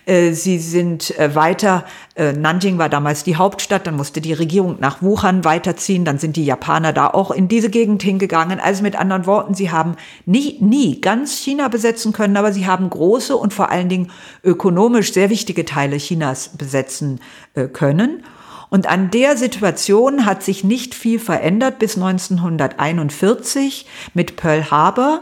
Äh, 0.08 0.32
sie 0.32 0.58
sind 0.58 1.16
äh, 1.20 1.36
weiter, 1.36 1.86
äh, 2.16 2.34
Nanjing 2.34 2.80
war 2.80 2.90
damals 2.90 3.24
die 3.24 3.36
Hauptstadt, 3.36 3.86
dann 3.86 3.96
musste 3.96 4.20
die 4.20 4.34
Regierung 4.34 4.78
nach 4.80 5.04
Wuhan 5.04 5.46
weiterziehen, 5.46 6.06
dann 6.06 6.18
sind 6.18 6.38
die 6.38 6.46
Japaner 6.46 6.92
da 6.92 7.08
auch 7.08 7.30
in 7.30 7.48
diese 7.48 7.70
Gegend 7.70 8.02
hingegangen. 8.02 8.60
Also 8.60 8.82
mit 8.82 8.96
anderen 8.96 9.28
Worten, 9.28 9.54
sie 9.54 9.70
haben 9.70 9.96
nie, 10.26 10.58
nie 10.60 11.02
ganz 11.02 11.38
China 11.38 11.68
besetzen 11.68 12.14
können, 12.14 12.36
aber 12.36 12.52
sie 12.52 12.66
haben 12.66 12.90
große 12.90 13.38
und 13.38 13.54
vor 13.54 13.70
allen 13.70 13.90
Dingen 13.90 14.10
ökonomisch 14.44 15.14
sehr 15.14 15.30
wichtige 15.30 15.66
Teile 15.66 15.99
Chinas 16.00 16.50
besetzen 16.58 17.22
äh, 17.54 17.68
können. 17.68 18.24
Und 18.70 18.88
an 18.88 19.10
der 19.12 19.36
Situation 19.36 20.26
hat 20.26 20.44
sich 20.44 20.64
nicht 20.64 20.94
viel 20.94 21.20
verändert 21.20 21.80
bis 21.80 21.96
1941 21.96 23.88
mit 24.14 24.36
Pearl 24.36 24.70
Harbor. 24.70 25.22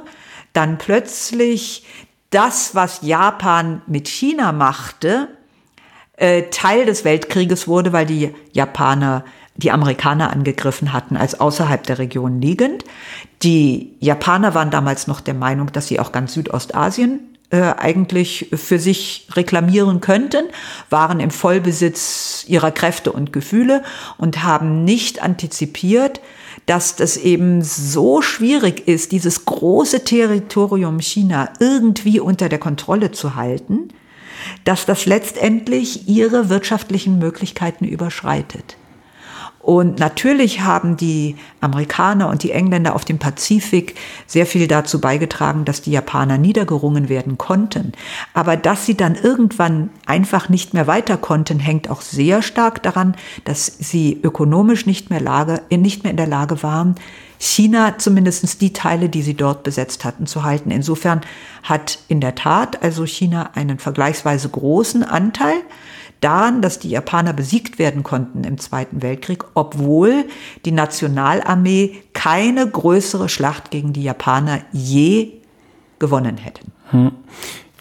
Dann 0.54 0.78
plötzlich 0.78 1.86
das, 2.30 2.76
was 2.76 3.00
Japan 3.04 3.82
mit 3.88 4.08
China 4.08 4.52
machte, 4.52 5.30
äh, 6.18 6.44
Teil 6.52 6.86
des 6.86 7.06
Weltkrieges 7.06 7.68
wurde, 7.68 7.94
weil 7.94 8.06
die 8.06 8.34
Japaner 8.52 9.24
die 9.56 9.72
Amerikaner 9.72 10.32
angegriffen 10.32 10.94
hatten, 10.94 11.18
als 11.18 11.40
außerhalb 11.40 11.84
der 11.84 11.98
Region 11.98 12.42
liegend. 12.42 12.84
Die 13.42 13.96
Japaner 14.00 14.54
waren 14.54 14.70
damals 14.70 15.08
noch 15.08 15.20
der 15.20 15.34
Meinung, 15.34 15.72
dass 15.72 15.88
sie 15.88 16.00
auch 16.00 16.12
ganz 16.12 16.34
Südostasien 16.34 17.37
äh, 17.50 17.62
eigentlich 17.78 18.50
für 18.54 18.78
sich 18.78 19.28
reklamieren 19.34 20.02
könnten, 20.02 20.46
waren 20.90 21.20
im 21.22 21.32
Vollbesitz 21.32 22.44
ihrer 22.48 22.72
Kräfte 22.72 23.12
und 23.12 23.32
Gefühle 23.32 23.84
und 24.18 24.44
haben 24.44 24.84
nicht 24.84 25.24
antizipiert, 25.24 26.20
dass 26.66 26.98
das 26.98 27.16
eben 27.16 27.62
so 27.62 28.22
schwierig 28.22 28.88
ist, 28.88 29.14
dieses 29.14 29.46
große 29.46 30.04
Territorium 30.04 31.00
China 31.00 31.50
irgendwie 31.60 32.20
unter 32.20 32.50
der 32.50 32.60
Kontrolle 32.60 33.12
zu 33.12 33.36
halten, 33.36 33.90
dass 34.66 34.86
das 34.86 35.06
letztendlich 35.06 36.10
ihre 36.10 36.50
wirtschaftlichen 36.50 37.18
Möglichkeiten 37.18 37.86
überschreitet. 37.86 38.76
Und 39.68 40.00
natürlich 40.00 40.62
haben 40.62 40.96
die 40.96 41.36
Amerikaner 41.60 42.30
und 42.30 42.42
die 42.44 42.52
Engländer 42.52 42.96
auf 42.96 43.04
dem 43.04 43.20
Pazifik 43.20 43.96
sehr 44.26 44.46
viel 44.46 44.66
dazu 44.66 45.02
beigetragen, 45.02 45.66
dass 45.66 45.82
die 45.82 45.92
Japaner 45.92 46.38
niedergerungen 46.38 47.10
werden 47.10 47.38
konnten. 47.38 47.92
Aber 48.34 48.56
dass 48.56 48.86
sie 48.86 48.96
dann 48.96 49.16
irgendwann 49.16 49.90
einfach 50.06 50.48
nicht 50.48 50.74
mehr 50.74 50.88
weiter 50.88 51.18
konnten, 51.18 51.60
hängt 51.60 51.90
auch 51.90 52.00
sehr 52.00 52.42
stark 52.42 52.82
daran, 52.82 53.18
dass 53.44 53.66
sie 53.66 54.18
ökonomisch 54.24 54.86
nicht 54.86 55.10
mehr, 55.10 55.20
Lage, 55.20 55.62
nicht 55.70 56.04
mehr 56.04 56.12
in 56.12 56.18
der 56.18 56.28
Lage 56.28 56.64
waren, 56.64 56.96
China 57.38 57.98
zumindest 57.98 58.62
die 58.62 58.72
Teile, 58.72 59.10
die 59.10 59.22
sie 59.22 59.34
dort 59.34 59.64
besetzt 59.64 60.06
hatten, 60.06 60.28
zu 60.28 60.44
halten. 60.44 60.72
Insofern 60.72 61.20
hat 61.64 62.00
in 62.08 62.22
der 62.22 62.36
Tat 62.36 62.82
also 62.84 63.06
China 63.06 63.50
einen 63.54 63.80
vergleichsweise 63.80 64.48
großen 64.48 65.04
Anteil 65.04 65.58
daran, 66.22 66.62
dass 66.62 66.80
die 66.80 66.90
Japaner 66.90 67.34
besiegt 67.34 67.80
werden 67.80 68.04
konnten 68.04 68.44
im 68.44 68.58
Zweiten 68.58 69.02
Weltkrieg, 69.02 69.44
obwohl 69.54 70.26
die 70.66 70.72
Nationalarmee 70.72 71.96
keine 72.14 72.68
größere 72.68 73.30
Schlacht 73.30 73.72
gegen 73.72 73.94
die 73.94 74.04
Japaner 74.04 74.62
je 74.72 75.34
gewonnen 76.00 76.38
hätten. 76.38 76.72
Hm. 76.92 77.12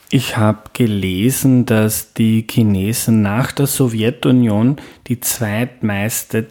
Ich 0.08 0.36
habe 0.36 0.70
gelesen, 0.72 1.66
dass 1.66 2.12
die 2.12 2.46
Chinesen 2.48 3.22
nach 3.22 3.52
der 3.52 3.66
Sowjetunion 3.66 4.76
die 5.08 5.20
zweitmeiste 5.20 6.46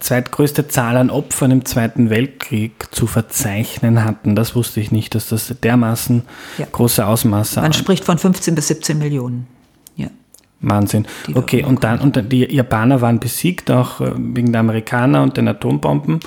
zweitgrößte 0.00 0.66
Zahl 0.66 0.96
an 0.96 1.10
Opfern 1.10 1.50
im 1.52 1.64
Zweiten 1.64 2.10
Weltkrieg 2.10 2.88
zu 2.90 3.06
verzeichnen 3.06 4.04
hatten. 4.04 4.34
Das 4.34 4.56
wusste 4.56 4.80
ich 4.80 4.90
nicht, 4.90 5.14
dass 5.14 5.28
das 5.28 5.54
dermaßen 5.62 6.22
ja. 6.58 6.66
große 6.70 7.06
Ausmaße 7.06 7.60
Man 7.60 7.72
spricht 7.72 8.04
von 8.04 8.18
15 8.18 8.54
bis 8.54 8.68
17 8.68 8.98
Millionen. 8.98 9.46
Wahnsinn. 10.60 11.06
Okay, 11.34 11.62
und 11.62 11.84
dann, 11.84 12.00
und 12.00 12.16
dann, 12.16 12.28
die 12.28 12.44
Japaner 12.44 13.00
waren 13.00 13.20
besiegt, 13.20 13.70
auch 13.70 14.00
äh, 14.00 14.12
wegen 14.16 14.52
der 14.52 14.60
Amerikaner 14.60 15.22
und 15.22 15.36
den 15.36 15.48
Atombomben. 15.48 16.20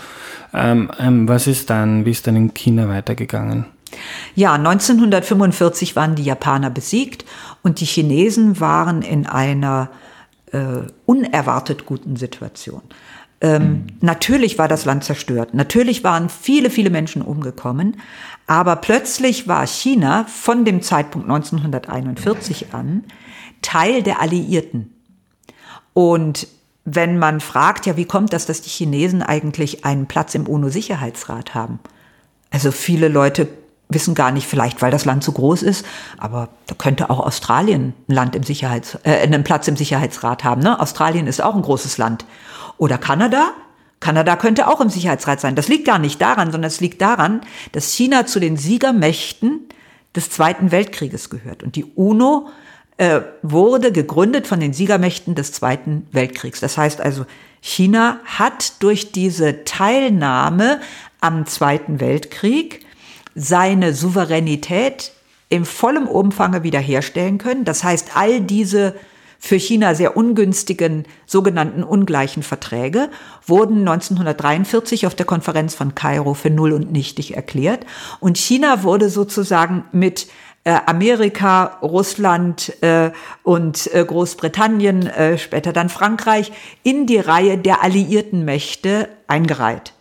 Ähm, 0.54 0.92
ähm, 1.00 1.28
was 1.28 1.48
ist 1.48 1.70
dann, 1.70 2.06
wie 2.06 2.12
ist 2.12 2.28
dann 2.28 2.36
in 2.36 2.54
China 2.54 2.88
weitergegangen? 2.88 3.66
Ja, 4.36 4.54
1945 4.54 5.96
waren 5.96 6.16
die 6.16 6.24
Japaner 6.24 6.70
besiegt 6.70 7.26
und 7.64 7.80
die 7.82 7.86
Chinesen 7.86 8.60
waren 8.60 9.02
in 9.02 9.26
einer 9.26 9.90
äh, 10.52 10.82
unerwartet 11.06 11.86
guten 11.86 12.16
Situation. 12.16 12.82
Ähm, 13.42 13.64
mhm. 13.64 13.88
Natürlich 14.02 14.58
war 14.58 14.68
das 14.68 14.86
Land 14.86 15.04
zerstört. 15.04 15.54
Natürlich 15.54 16.04
waren 16.04 16.30
viele, 16.30 16.70
viele 16.70 16.90
Menschen 16.90 17.22
umgekommen. 17.22 17.98
Aber 18.48 18.76
plötzlich 18.76 19.48
war 19.48 19.66
China 19.66 20.26
von 20.26 20.66
dem 20.66 20.82
Zeitpunkt 20.82 21.30
1941 21.30 22.74
an 22.74 23.04
Teil 23.62 24.04
der 24.04 24.22
Alliierten. 24.22 24.94
Und 25.94 26.48
wenn 26.86 27.20
man 27.20 27.40
fragt, 27.40 27.86
ja, 27.86 27.98
wie 27.98 28.06
kommt 28.06 28.34
das, 28.34 28.46
dass 28.46 28.62
die 28.62 28.70
Chinesen 28.70 29.22
eigentlich 29.22 29.86
einen 29.86 30.08
Platz 30.08 30.34
im 30.36 30.48
UNO-Sicherheitsrat 30.48 31.54
haben? 31.54 31.80
Also 32.52 32.72
viele 32.72 33.10
Leute 33.10 33.48
wissen 33.90 34.14
gar 34.16 34.32
nicht, 34.32 34.48
vielleicht 34.48 34.82
weil 34.82 34.92
das 34.92 35.06
Land 35.06 35.24
zu 35.24 35.32
groß 35.32 35.64
ist, 35.64 35.86
aber 36.18 36.50
da 36.68 36.76
könnte 36.76 37.10
auch 37.10 37.20
Australien 37.20 37.94
ein 38.08 38.14
Land 38.14 38.36
im 38.36 38.44
Sicherheits, 38.44 39.00
äh, 39.04 39.20
einen 39.22 39.44
Platz 39.44 39.68
im 39.68 39.76
Sicherheitsrat 39.76 40.44
haben. 40.44 40.62
Ne? 40.62 40.80
Australien 40.80 41.28
ist 41.28 41.42
auch 41.42 41.56
ein 41.56 41.64
großes 41.64 41.98
Land. 41.98 42.26
Oder 42.78 42.98
Kanada? 42.98 43.52
Kanada 44.00 44.36
könnte 44.36 44.68
auch 44.68 44.80
im 44.80 44.90
Sicherheitsrat 44.90 45.42
sein. 45.42 45.56
Das 45.56 45.68
liegt 45.68 45.86
gar 45.86 46.00
nicht 46.00 46.22
daran, 46.22 46.52
sondern 46.52 46.70
es 46.70 46.80
liegt 46.80 47.02
daran, 47.02 47.42
dass 47.72 47.92
China 47.92 48.26
zu 48.26 48.40
den 48.40 48.58
Siegermächten 48.58 49.68
des 50.16 50.30
Zweiten 50.30 50.72
Weltkrieges 50.72 51.30
gehört. 51.30 51.64
Und 51.64 51.76
die 51.76 51.84
UNO 51.84 52.48
äh, 53.00 53.22
wurde 53.42 53.94
gegründet 53.94 54.46
von 54.46 54.60
den 54.60 54.74
Siegermächten 54.74 55.34
des 55.34 55.54
Zweiten 55.54 56.06
Weltkriegs. 56.12 56.60
Das 56.60 56.78
heißt 56.78 57.00
also, 57.00 57.26
China 57.62 58.20
hat 58.26 58.84
durch 58.84 59.14
diese 59.14 59.64
Teilnahme 59.64 60.82
am 61.22 61.46
Zweiten 61.46 62.02
Weltkrieg 62.02 62.86
seine 63.36 63.94
Souveränität 63.94 65.14
im 65.48 65.64
vollen 65.64 66.08
Umfange 66.08 66.64
wiederherstellen 66.64 67.38
können. 67.38 67.64
Das 67.64 67.86
heißt, 67.86 68.18
all 68.18 68.42
diese 68.42 68.96
für 69.42 69.56
China 69.56 69.96
sehr 69.96 70.18
ungünstigen 70.18 71.06
sogenannten 71.26 71.84
ungleichen 71.84 72.44
Verträge 72.44 73.10
wurden 73.48 73.88
1943 73.88 75.08
auf 75.08 75.16
der 75.16 75.26
Konferenz 75.26 75.74
von 75.74 75.96
Kairo 75.96 76.34
für 76.34 76.50
null 76.50 76.74
und 76.74 76.92
nichtig 76.92 77.38
erklärt. 77.38 77.86
Und 78.20 78.38
China 78.38 78.84
wurde 78.84 79.10
sozusagen 79.10 79.86
mit 79.94 80.28
Amerika, 80.66 81.78
Russland 81.82 82.74
äh, 82.82 83.12
und 83.44 83.94
äh, 83.94 84.04
Großbritannien, 84.04 85.08
äh, 85.08 85.38
später 85.38 85.74
dann 85.74 85.90
Frankreich, 85.90 86.52
in 86.84 87.06
die 87.06 87.18
Reihe 87.18 87.58
der 87.58 87.84
alliierten 87.84 88.46
Mächte 88.46 89.10
eingereiht 89.28 89.94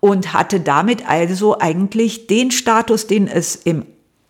und 0.00 0.32
hatte 0.32 0.60
damit 0.60 1.08
also 1.08 1.58
eigentlich 1.58 2.26
den 2.26 2.50
Status, 2.50 3.06
den 3.06 3.26
es 3.26 3.56
im 3.56 3.86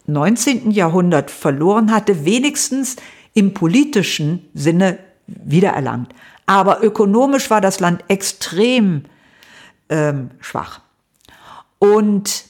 19. 0.07 0.71
Jahrhundert 0.71 1.31
verloren 1.31 1.93
hatte, 1.93 2.25
wenigstens 2.25 2.97
im 3.35 3.53
politischen 3.53 4.49
Sinne 4.55 4.99
wiedererlangt. 5.27 6.15
Aber 6.47 6.83
ökonomisch 6.83 7.51
war 7.51 7.61
das 7.61 7.79
Land 7.79 8.03
extrem 8.09 9.05
ähm, 9.91 10.31
schwach. 10.41 10.81
Und 11.79 12.48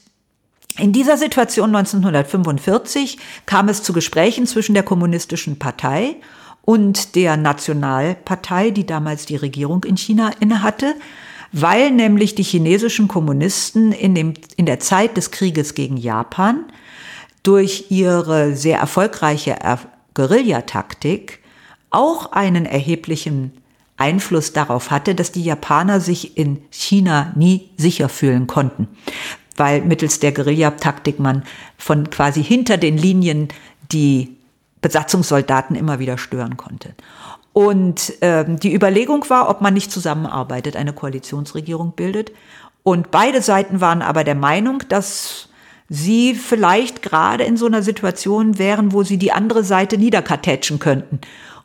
in 0.79 0.93
dieser 0.93 1.17
Situation 1.17 1.75
1945 1.75 3.17
kam 3.45 3.69
es 3.69 3.83
zu 3.83 3.93
Gesprächen 3.93 4.47
zwischen 4.47 4.73
der 4.73 4.83
Kommunistischen 4.83 5.59
Partei 5.59 6.15
und 6.63 7.15
der 7.15 7.37
Nationalpartei, 7.37 8.71
die 8.71 8.85
damals 8.85 9.25
die 9.25 9.35
Regierung 9.35 9.83
in 9.83 9.97
China 9.97 10.31
innehatte, 10.39 10.95
weil 11.51 11.91
nämlich 11.91 12.35
die 12.35 12.43
chinesischen 12.43 13.07
Kommunisten 13.07 13.91
in, 13.91 14.15
dem, 14.15 14.33
in 14.55 14.65
der 14.65 14.79
Zeit 14.79 15.17
des 15.17 15.31
Krieges 15.31 15.73
gegen 15.73 15.97
Japan 15.97 16.65
durch 17.43 17.85
ihre 17.89 18.55
sehr 18.55 18.79
erfolgreiche 18.79 19.57
Guerillataktik 20.13 21.39
auch 21.89 22.31
einen 22.31 22.65
erheblichen 22.65 23.53
Einfluss 23.99 24.53
darauf 24.53 24.91
hatte, 24.91 25.13
dass 25.13 25.31
die 25.31 25.43
Japaner 25.43 25.99
sich 25.99 26.37
in 26.37 26.61
China 26.69 27.33
nie 27.35 27.69
sicher 27.77 28.07
fühlen 28.07 28.47
konnten, 28.47 28.87
weil 29.59 29.81
mittels 29.81 30.19
der 30.19 30.31
Guerillataktik 30.31 31.19
man 31.19 31.43
von 31.77 32.09
quasi 32.09 32.43
hinter 32.43 32.77
den 32.77 32.97
Linien 32.97 33.49
die 33.91 34.35
Besatzungssoldaten 34.81 35.75
immer 35.75 35.99
wieder 35.99 36.17
stören 36.17 36.57
konnte. 36.57 36.95
Und 37.53 38.13
ähm, 38.21 38.59
die 38.59 38.73
Überlegung 38.73 39.29
war, 39.29 39.49
ob 39.49 39.61
man 39.61 39.73
nicht 39.73 39.91
zusammenarbeitet, 39.91 40.75
eine 40.75 40.93
Koalitionsregierung 40.93 41.91
bildet. 41.91 42.31
Und 42.83 43.11
beide 43.11 43.41
Seiten 43.41 43.81
waren 43.81 44.01
aber 44.01 44.23
der 44.23 44.35
Meinung, 44.35 44.83
dass 44.87 45.49
sie 45.89 46.35
vielleicht 46.35 47.01
gerade 47.01 47.43
in 47.43 47.57
so 47.57 47.65
einer 47.65 47.81
Situation 47.81 48.57
wären, 48.59 48.93
wo 48.93 49.03
sie 49.03 49.17
die 49.17 49.31
andere 49.31 49.63
Seite 49.63 49.97
niederkartätschen 49.97 50.79
könnten. 50.79 51.19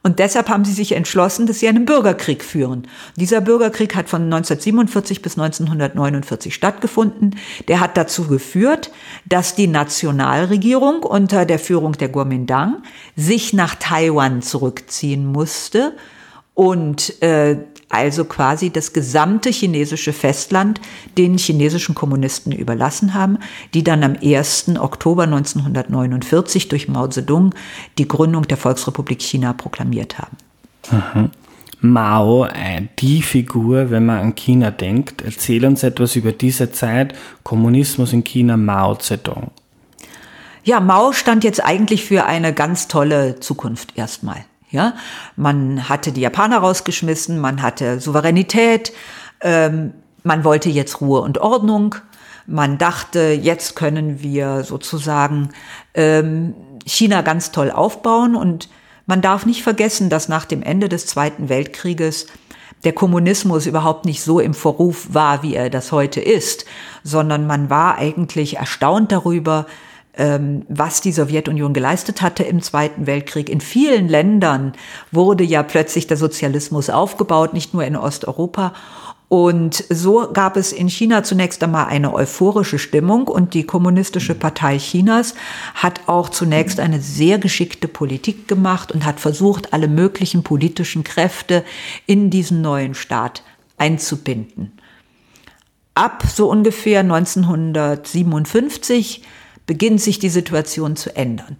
Und 0.05 0.19
deshalb 0.19 0.51
haben 0.51 0.67
sie 0.67 0.73
sich 0.75 0.93
entschlossen, 0.93 1.47
dass 1.47 1.61
sie 1.61 1.69
einen 1.69 1.87
Bürgerkrieg 1.87 2.45
führen. 2.45 2.87
Dieser 3.17 3.40
Bürgerkrieg 3.40 3.97
hat 3.97 4.11
von 4.11 4.25
1947 4.25 5.23
bis 5.23 5.38
1949 5.38 6.55
stattgefunden. 6.55 7.37
Der 7.69 7.81
hat 7.81 7.97
dazu 7.97 8.27
geführt, 8.27 8.90
dass 9.25 9.55
die 9.55 9.67
Nationalregierung 9.67 11.05
unter 11.05 11.47
der 11.47 11.59
Führung 11.59 11.93
der 11.93 12.12
Kuomintang 12.12 12.83
sich 13.17 13.55
nach 13.55 13.77
Taiwan 13.77 14.43
zurückziehen 14.43 15.25
musste 15.25 15.95
und 16.53 17.23
äh, 17.23 17.57
also 17.94 18.24
quasi 18.24 18.70
das 18.70 18.92
gesamte 18.92 19.50
chinesische 19.50 20.12
Festland 20.12 20.80
den 21.16 21.38
chinesischen 21.38 21.94
Kommunisten 21.94 22.52
überlassen 22.52 23.14
haben, 23.14 23.38
die 23.72 23.85
dann 23.85 24.02
am 24.02 24.16
1. 24.22 24.76
Oktober 24.78 25.24
1949 25.24 26.68
durch 26.68 26.88
Mao 26.88 27.07
Zedong 27.09 27.54
die 27.98 28.09
Gründung 28.09 28.42
der 28.48 28.57
Volksrepublik 28.57 29.22
China 29.22 29.52
proklamiert 29.52 30.18
haben. 30.18 30.37
Mhm. 30.90 31.30
Mao, 31.80 32.46
äh, 32.46 32.83
die 32.98 33.20
Figur, 33.20 33.90
wenn 33.90 34.07
man 34.07 34.18
an 34.18 34.35
China 34.35 34.70
denkt, 34.70 35.22
erzähl 35.22 35.66
uns 35.66 35.83
etwas 35.83 36.16
über 36.16 36.33
diese 36.33 36.72
Zeit, 36.72 37.14
Kommunismus 37.42 38.12
in 38.12 38.24
China, 38.24 38.57
Mao 38.57 38.94
Zedong. 38.94 39.50
Ja, 40.64 40.80
Mao 40.80 41.12
stand 41.12 41.44
jetzt 41.44 41.62
eigentlich 41.62 42.04
für 42.04 42.24
eine 42.24 42.54
ganz 42.54 42.88
tolle 42.88 43.38
Zukunft 43.40 43.98
erstmal. 43.98 44.46
Ja, 44.75 44.95
man 45.37 45.89
hatte 45.89 46.11
die 46.11 46.21
Japaner 46.21 46.59
rausgeschmissen, 46.59 47.39
man 47.39 47.63
hatte 47.63 48.01
Souveränität, 48.01 48.93
ähm, 49.41 49.95
man 50.25 50.43
wollte 50.43 50.69
jetzt 50.69 51.01
Ruhe 51.01 51.21
und 51.21 51.39
Ordnung. 51.39 51.95
Man 52.49 52.77
dachte, 52.77 53.39
jetzt 53.41 53.77
können 53.77 54.21
wir 54.21 54.65
sozusagen 54.65 55.51
ähm, 55.95 56.55
China 56.85 57.23
ganz 57.23 57.53
toll 57.53 57.71
aufbauen. 57.71 58.35
Und 58.35 58.69
man 59.07 59.23
darf 59.23 59.47
nicht 59.47 59.63
vergessen, 59.63 60.11
dass 60.11 60.29
nach 60.29 60.45
dem 60.45 60.61
Ende 60.61 60.89
des 60.89 61.07
Zweiten 61.07 61.49
Weltkrieges 61.49 62.27
der 62.83 62.95
Kommunismus 62.95 63.67
überhaupt 63.67 64.05
nicht 64.07 64.25
so 64.25 64.41
im 64.41 64.55
Vorruf 64.55 65.15
war, 65.15 65.45
wie 65.45 65.55
er 65.55 65.71
das 65.71 65.93
heute 65.93 66.21
ist, 66.21 66.65
sondern 67.05 67.47
man 67.47 67.71
war 67.71 67.97
eigentlich 67.97 68.57
erstaunt 68.57 69.13
darüber, 69.13 69.67
was 70.16 71.00
die 71.00 71.11
Sowjetunion 71.11 71.72
geleistet 71.72 72.22
hatte 72.22 72.44
im 72.44 72.62
Zweiten 72.62 73.09
Weltkrieg. 73.09 73.48
In 73.48 73.61
vielen 73.61 74.09
Ländern 74.09 74.74
wurde 75.11 75.42
ja 75.42 75.64
plötzlich 75.64 76.07
der 76.07 76.16
Sozialismus 76.16 76.88
aufgebaut, 76.88 77.53
nicht 77.53 77.74
nur 77.74 77.85
in 77.85 77.96
Osteuropa. 77.96 78.74
Und 79.29 79.85
so 79.88 80.29
gab 80.33 80.57
es 80.57 80.70
in 80.70 80.88
China 80.88 81.24
zunächst 81.24 81.64
einmal 81.64 81.87
eine 81.87 82.14
euphorische 82.14 82.79
Stimmung 82.79 83.27
und 83.27 83.55
die 83.55 83.64
Kommunistische 83.64 84.37
Partei 84.37 84.79
Chinas 84.79 85.35
hat 85.74 86.03
auch 86.07 86.29
zunächst 86.29 86.79
eine 86.79 87.00
sehr 87.00 87.38
geschickte 87.38 87.88
Politik 87.88 88.46
gemacht 88.46 88.92
und 88.92 89.05
hat 89.05 89.18
versucht, 89.18 89.72
alle 89.72 89.88
möglichen 89.88 90.44
politischen 90.44 91.03
Kräfte 91.03 91.64
in 92.07 92.31
diesen 92.31 92.61
neuen 92.61 92.94
Staat 92.94 93.42
einzubinden. 93.77 94.79
Ab 95.96 96.22
so 96.33 96.48
ungefähr 96.48 97.00
1957 97.00 99.22
beginnt 99.66 100.00
sich 100.00 100.18
die 100.18 100.29
Situation 100.29 100.96
zu 100.96 101.14
ändern. 101.16 101.57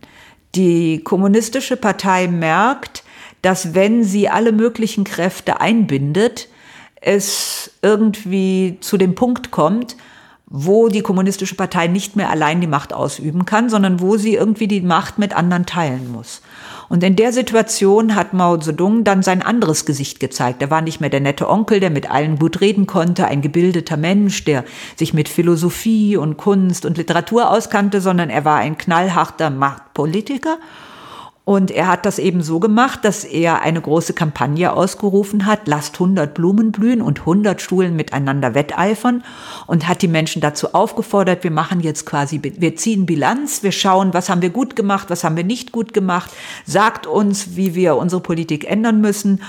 Die 0.55 1.01
Kommunistische 1.03 1.77
Partei 1.77 2.29
merkt, 2.29 3.03
dass 3.43 3.75
wenn 3.75 4.05
sie 4.05 4.29
alle 4.29 4.53
möglichen 4.53 5.05
Kräfte 5.05 5.61
einbindet, 5.61 6.49
es 7.01 7.73
irgendwie 7.83 8.79
zu 8.81 8.97
dem 8.97 9.15
Punkt 9.15 9.51
kommt, 9.51 9.97
wo 10.47 10.89
die 10.89 11.03
kommunistische 11.03 11.55
Partei 11.55 11.89
nicht 11.89 12.17
mehr 12.17 12.31
allein 12.31 12.61
die 12.61 12.67
Macht 12.67 12.93
ausüben 12.93 13.45
kann, 13.45 13.69
sondern 13.69 14.01
wo 14.01 14.17
sie 14.17 14.35
irgendwie 14.35 14.69
die 14.69 14.81
Macht 14.81 15.19
mit 15.19 15.35
anderen 15.35 15.67
teilen 15.67 16.13
muss. 16.13 16.43
Und 16.89 17.03
in 17.03 17.17
der 17.17 17.33
Situation 17.33 18.15
hat 18.15 18.33
Mao 18.33 18.57
Zedong 18.57 19.05
dann 19.05 19.23
sein 19.23 19.43
anderes 19.43 19.85
Gesicht 19.85 20.21
gezeigt. 20.21 20.63
Er 20.63 20.71
war 20.71 20.83
nicht 20.83 21.01
mehr 21.01 21.11
der 21.11 21.21
nette 21.21 21.49
Onkel, 21.49 21.81
der 21.81 21.91
mit 21.91 22.11
allen 22.11 22.39
gut 22.39 22.61
reden 22.61 22.87
konnte, 22.87 23.27
ein 23.27 23.43
gebildeter 23.43 23.97
Mensch, 23.97 24.45
der 24.45 24.65
sich 24.97 25.15
mit 25.15 25.29
Philosophie 25.29 26.17
und 26.17 26.37
Kunst 26.37 26.85
und 26.85 26.99
Literatur 26.99 27.51
auskannte, 27.51 28.01
sondern 28.01 28.31
er 28.31 28.45
war 28.45 28.59
ein 28.59 28.79
knallharter 28.79 29.51
Machtpolitiker 29.51 30.59
und 31.45 31.71
er 31.71 31.89
hat 31.89 32.07
das 32.07 32.19
eben 32.19 32.43
so 32.43 32.59
gemacht, 32.59 33.01
dass 33.03 33.23
er 33.23 33.61
eine 33.61 33.81
große 33.81 34.15
Kampagne 34.15 34.73
ausgerufen 34.73 35.45
hat, 35.45 35.67
lasst 35.67 35.97
100 35.97 36.33
Blumen 36.33 36.73
blühen 36.73 37.03
und 37.03 37.21
100 37.21 37.61
Schulen 37.61 37.97
miteinander 37.97 38.55
wetteifern 38.55 39.23
und 39.67 39.87
hat 39.87 40.01
die 40.01 40.09
Menschen 40.09 40.41
dazu 40.41 40.73
aufgefordert, 40.73 41.45
wir 41.45 41.51
machen 41.51 41.81
jetzt 41.81 42.07
quasi, 42.07 42.41
wir 42.43 42.77
ziehen 42.77 43.05
Bilanz, 43.05 43.63
wir 43.63 43.73
schauen, 43.73 44.15
was 44.15 44.31
haben 44.31 44.41
wir 44.41 44.51
gut 44.51 44.75
gemacht, 44.75 45.11
was 45.11 45.23
haben 45.23 45.37
wir 45.37 45.45
nicht 45.45 45.71
gut 45.71 45.93
gemacht, 45.93 46.31
sagt 46.65 47.07
uns, 47.07 47.57
wie 47.57 47.75
wir 47.75 47.97
unsere 47.97 48.23
Politik 48.23 48.71
ändern 48.71 49.03
müssen 49.03 49.43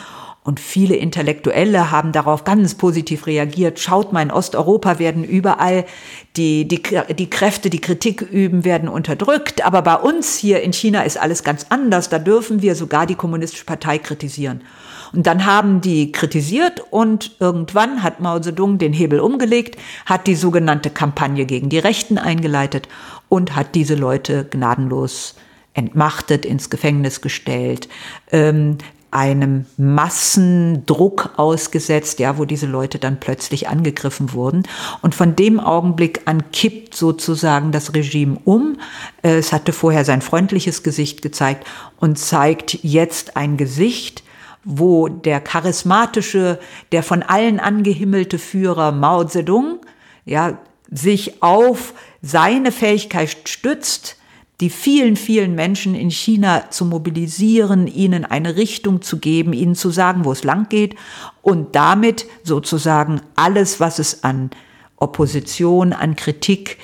und 0.45 0.59
viele 0.59 0.95
Intellektuelle 0.95 1.89
haben 1.89 2.11
darauf 2.11 2.43
ganz 2.43 2.75
positiv 2.75 3.25
reagiert. 3.25 3.79
Schaut 3.79 4.13
mal, 4.13 4.21
in 4.21 4.29
Osteuropa 4.29 4.99
werden 4.99 5.23
überall 5.23 5.85
die, 6.37 6.67
die, 6.67 6.79
die 7.17 7.29
Kräfte, 7.31 7.71
die 7.71 7.81
Kritik 7.81 8.21
üben, 8.21 8.63
werden 8.63 8.87
unterdrückt. 8.87 9.65
Aber 9.65 9.81
bei 9.81 9.95
uns 9.95 10.37
hier 10.37 10.61
in 10.61 10.71
China 10.71 11.01
ist 11.01 11.19
alles 11.19 11.43
ganz 11.43 11.65
anders. 11.69 12.09
Da 12.09 12.19
dürfen 12.19 12.61
wir 12.61 12.75
sogar 12.75 13.07
die 13.07 13.15
Kommunistische 13.15 13.65
Partei 13.65 13.97
kritisieren. 13.97 14.61
Und 15.13 15.25
dann 15.25 15.47
haben 15.47 15.81
die 15.81 16.11
kritisiert 16.11 16.79
und 16.91 17.37
irgendwann 17.39 18.03
hat 18.03 18.19
Mao 18.19 18.39
Zedong 18.39 18.77
den 18.77 18.93
Hebel 18.93 19.21
umgelegt, 19.21 19.79
hat 20.05 20.27
die 20.27 20.35
sogenannte 20.35 20.91
Kampagne 20.91 21.47
gegen 21.47 21.69
die 21.69 21.79
Rechten 21.79 22.19
eingeleitet 22.19 22.87
und 23.29 23.55
hat 23.55 23.73
diese 23.73 23.95
Leute 23.95 24.45
gnadenlos 24.45 25.33
entmachtet, 25.75 26.45
ins 26.45 26.69
Gefängnis 26.69 27.21
gestellt, 27.21 27.89
ähm, 28.31 28.77
einem 29.15 29.65
Massendruck 29.77 31.31
ausgesetzt, 31.37 32.19
ja, 32.19 32.37
wo 32.37 32.43
diese 32.43 32.67
Leute 32.67 32.99
dann 32.99 33.19
plötzlich 33.19 33.69
angegriffen 33.69 34.33
wurden. 34.33 34.63
Und 35.01 35.15
von 35.15 35.37
dem 35.37 35.61
Augenblick 35.61 36.23
an 36.25 36.51
kippt 36.51 36.95
sozusagen 36.95 37.71
das 37.71 37.93
Regime 37.93 38.37
um. 38.43 38.77
Es 39.21 39.53
hatte 39.53 39.71
vorher 39.71 40.03
sein 40.03 40.21
freundliches 40.21 40.83
Gesicht 40.83 41.21
gezeigt 41.21 41.65
und 41.97 42.19
zeigt 42.19 42.83
jetzt 42.83 43.37
ein 43.37 43.55
Gesicht, 43.55 44.23
wo 44.65 45.07
der 45.07 45.39
charismatische, 45.39 46.59
der 46.91 47.01
von 47.01 47.23
allen 47.23 47.61
angehimmelte 47.61 48.37
Führer 48.37 48.91
Mao 48.91 49.23
Zedong, 49.23 49.79
ja, 50.25 50.57
sich 50.91 51.41
auf 51.41 51.93
seine 52.21 52.73
Fähigkeit 52.73 53.47
stützt, 53.47 54.17
die 54.61 54.69
vielen, 54.69 55.15
vielen 55.15 55.53
Menschen 55.55 55.95
in 55.95 56.09
China 56.09 56.69
zu 56.69 56.85
mobilisieren, 56.85 57.87
ihnen 57.87 58.23
eine 58.25 58.55
Richtung 58.55 59.01
zu 59.01 59.19
geben, 59.19 59.53
ihnen 59.53 59.75
zu 59.75 59.89
sagen, 59.89 60.23
wo 60.23 60.31
es 60.31 60.43
lang 60.43 60.69
geht 60.69 60.95
und 61.41 61.75
damit 61.75 62.25
sozusagen 62.43 63.21
alles, 63.35 63.79
was 63.79 63.99
es 63.99 64.23
an 64.23 64.51
Opposition, 64.97 65.91
an 65.93 66.15
Kritik 66.15 66.77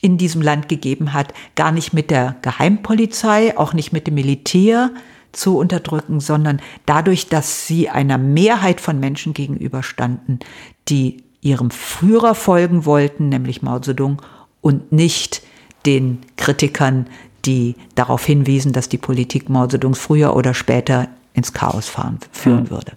in 0.00 0.18
diesem 0.18 0.42
Land 0.42 0.68
gegeben 0.68 1.12
hat, 1.12 1.32
gar 1.54 1.70
nicht 1.70 1.92
mit 1.92 2.10
der 2.10 2.36
Geheimpolizei, 2.42 3.56
auch 3.56 3.72
nicht 3.72 3.92
mit 3.92 4.08
dem 4.08 4.14
Militär 4.14 4.90
zu 5.30 5.56
unterdrücken, 5.56 6.18
sondern 6.18 6.60
dadurch, 6.86 7.28
dass 7.28 7.66
sie 7.66 7.88
einer 7.88 8.18
Mehrheit 8.18 8.80
von 8.80 8.98
Menschen 8.98 9.32
gegenüberstanden, 9.32 10.40
die 10.88 11.22
ihrem 11.40 11.70
Führer 11.70 12.34
folgen 12.34 12.84
wollten, 12.84 13.28
nämlich 13.28 13.62
Mao 13.62 13.78
Zedong, 13.78 14.20
und 14.60 14.92
nicht 14.92 15.42
den 15.86 16.20
Kritikern, 16.36 17.06
die 17.44 17.74
darauf 17.94 18.24
hinwiesen, 18.24 18.72
dass 18.72 18.88
die 18.88 18.98
Politik 18.98 19.48
Mao 19.48 19.66
Zedongs 19.66 19.98
früher 19.98 20.36
oder 20.36 20.54
später 20.54 21.08
ins 21.34 21.52
Chaos 21.52 21.88
fahren, 21.88 22.18
führen 22.30 22.70
würde. 22.70 22.92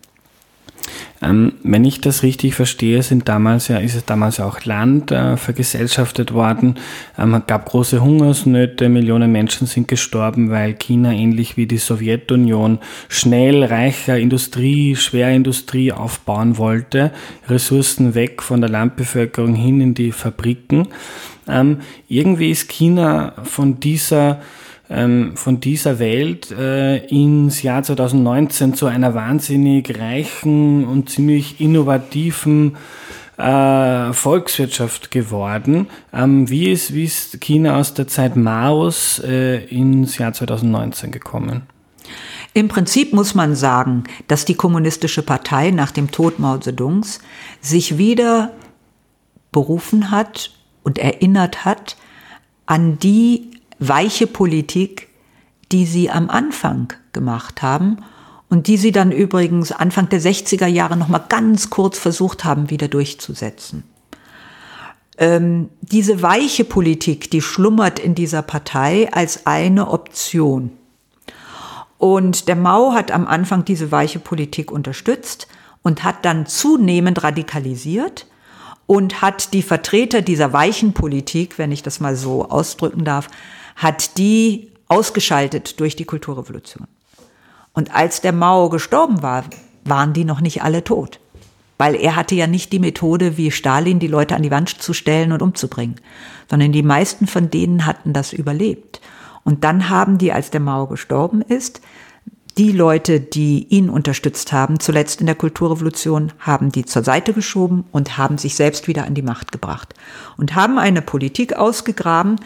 Ähm, 1.21 1.53
wenn 1.63 1.85
ich 1.85 2.01
das 2.01 2.23
richtig 2.23 2.55
verstehe, 2.55 3.01
sind 3.01 3.27
damals 3.29 3.67
ja, 3.67 3.77
ist 3.77 3.95
es 3.95 4.05
damals 4.05 4.37
ja 4.37 4.45
auch 4.45 4.63
Land 4.65 5.11
äh, 5.11 5.37
vergesellschaftet 5.37 6.33
worden. 6.33 6.75
Ähm, 7.17 7.33
es 7.33 7.47
gab 7.47 7.69
große 7.69 8.01
Hungersnöte, 8.01 8.89
Millionen 8.89 9.31
Menschen 9.31 9.67
sind 9.67 9.87
gestorben, 9.87 10.49
weil 10.49 10.73
China 10.73 11.11
ähnlich 11.11 11.57
wie 11.57 11.67
die 11.67 11.77
Sowjetunion 11.77 12.79
schnell 13.07 13.63
reicher 13.63 14.17
Industrie, 14.19 14.95
Schwerindustrie 14.95 15.91
aufbauen 15.91 16.57
wollte, 16.57 17.11
Ressourcen 17.47 18.13
weg 18.13 18.41
von 18.41 18.61
der 18.61 18.69
Landbevölkerung 18.69 19.55
hin 19.55 19.81
in 19.81 19.93
die 19.93 20.11
Fabriken. 20.11 20.89
Ähm, 21.47 21.79
irgendwie 22.07 22.51
ist 22.51 22.69
China 22.69 23.33
von 23.43 23.79
dieser 23.79 24.41
ähm, 24.89 25.35
von 25.35 25.59
dieser 25.59 25.99
Welt 25.99 26.51
äh, 26.51 26.97
ins 27.07 27.61
Jahr 27.63 27.83
2019 27.83 28.73
zu 28.73 28.85
einer 28.85 29.13
wahnsinnig 29.13 29.99
reichen 29.99 30.85
und 30.85 31.09
ziemlich 31.09 31.59
innovativen 31.59 32.77
äh, 33.37 34.13
Volkswirtschaft 34.13 35.11
geworden. 35.11 35.87
Ähm, 36.13 36.49
wie, 36.49 36.71
ist, 36.71 36.93
wie 36.93 37.03
ist 37.03 37.41
China 37.41 37.77
aus 37.77 37.93
der 37.93 38.07
Zeit 38.07 38.35
Maos 38.35 39.19
äh, 39.19 39.65
ins 39.65 40.17
Jahr 40.17 40.33
2019 40.33 41.11
gekommen? 41.11 41.63
Im 42.53 42.69
Prinzip 42.69 43.11
muss 43.11 43.35
man 43.35 43.53
sagen, 43.53 44.05
dass 44.29 44.45
die 44.45 44.55
Kommunistische 44.55 45.23
Partei 45.23 45.71
nach 45.71 45.91
dem 45.91 46.11
Tod 46.11 46.39
Mao 46.39 46.57
Zedongs 46.57 47.19
sich 47.59 47.97
wieder 47.97 48.51
berufen 49.51 50.11
hat 50.11 50.51
und 50.83 50.97
erinnert 50.97 51.65
hat 51.65 51.97
an 52.65 52.97
die 52.97 53.51
weiche 53.79 54.27
Politik, 54.27 55.09
die 55.71 55.85
sie 55.85 56.09
am 56.09 56.29
Anfang 56.29 56.93
gemacht 57.13 57.61
haben 57.61 57.97
und 58.49 58.67
die 58.67 58.77
sie 58.77 58.91
dann 58.91 59.11
übrigens 59.11 59.71
Anfang 59.71 60.09
der 60.09 60.21
60er 60.21 60.67
Jahre 60.67 60.97
noch 60.97 61.07
mal 61.07 61.23
ganz 61.29 61.69
kurz 61.69 61.97
versucht 61.97 62.45
haben 62.45 62.69
wieder 62.69 62.87
durchzusetzen. 62.87 63.83
Ähm, 65.17 65.69
diese 65.81 66.21
weiche 66.21 66.65
Politik, 66.65 67.31
die 67.31 67.41
schlummert 67.41 67.99
in 67.99 68.15
dieser 68.15 68.41
Partei 68.41 69.11
als 69.11 69.45
eine 69.45 69.89
Option. 69.89 70.71
Und 71.97 72.49
der 72.49 72.57
Mao 72.57 72.93
hat 72.93 73.11
am 73.11 73.25
Anfang 73.25 73.63
diese 73.63 73.91
weiche 73.91 74.19
Politik 74.19 74.71
unterstützt 74.71 75.47
und 75.81 76.03
hat 76.03 76.25
dann 76.25 76.45
zunehmend 76.45 77.23
radikalisiert 77.23 78.27
und 78.87 79.21
hat 79.21 79.53
die 79.53 79.63
Vertreter 79.63 80.21
dieser 80.21 80.51
weichen 80.51 80.93
Politik, 80.93 81.57
wenn 81.57 81.71
ich 81.71 81.81
das 81.81 81.99
mal 81.99 82.15
so 82.15 82.49
ausdrücken 82.49 83.05
darf, 83.05 83.29
hat 83.75 84.17
die 84.17 84.71
ausgeschaltet 84.87 85.79
durch 85.79 85.95
die 85.95 86.05
Kulturrevolution. 86.05 86.87
Und 87.73 87.93
als 87.93 88.21
der 88.21 88.31
Mao 88.31 88.69
gestorben 88.69 89.21
war, 89.21 89.43
waren 89.83 90.13
die 90.13 90.25
noch 90.25 90.41
nicht 90.41 90.63
alle 90.63 90.83
tot. 90.83 91.19
Weil 91.77 91.95
er 91.95 92.15
hatte 92.15 92.35
ja 92.35 92.47
nicht 92.47 92.71
die 92.71 92.79
Methode 92.79 93.37
wie 93.37 93.51
Stalin, 93.51 93.99
die 93.99 94.07
Leute 94.07 94.35
an 94.35 94.43
die 94.43 94.51
Wand 94.51 94.69
zu 94.69 94.93
stellen 94.93 95.33
und 95.33 95.41
umzubringen, 95.41 95.99
sondern 96.49 96.71
die 96.71 96.83
meisten 96.83 97.27
von 97.27 97.49
denen 97.49 97.85
hatten 97.85 98.13
das 98.13 98.31
überlebt. 98.31 99.01
Und 99.43 99.63
dann 99.63 99.89
haben 99.89 100.17
die, 100.17 100.31
als 100.31 100.51
der 100.51 100.61
Mao 100.61 100.87
gestorben 100.87 101.41
ist, 101.41 101.81
die 102.57 102.71
Leute, 102.71 103.19
die 103.19 103.67
ihn 103.67 103.89
unterstützt 103.89 104.53
haben, 104.53 104.79
zuletzt 104.79 105.19
in 105.19 105.25
der 105.25 105.35
Kulturrevolution, 105.35 106.31
haben 106.39 106.71
die 106.71 106.85
zur 106.85 107.03
Seite 107.03 107.33
geschoben 107.33 107.83
und 107.91 108.17
haben 108.17 108.37
sich 108.37 108.55
selbst 108.55 108.87
wieder 108.87 109.05
an 109.05 109.13
die 109.13 109.21
Macht 109.21 109.51
gebracht 109.51 109.93
und 110.37 110.55
haben 110.55 110.79
eine 110.79 111.01
Politik 111.01 111.53
ausgegraben, 111.53 112.37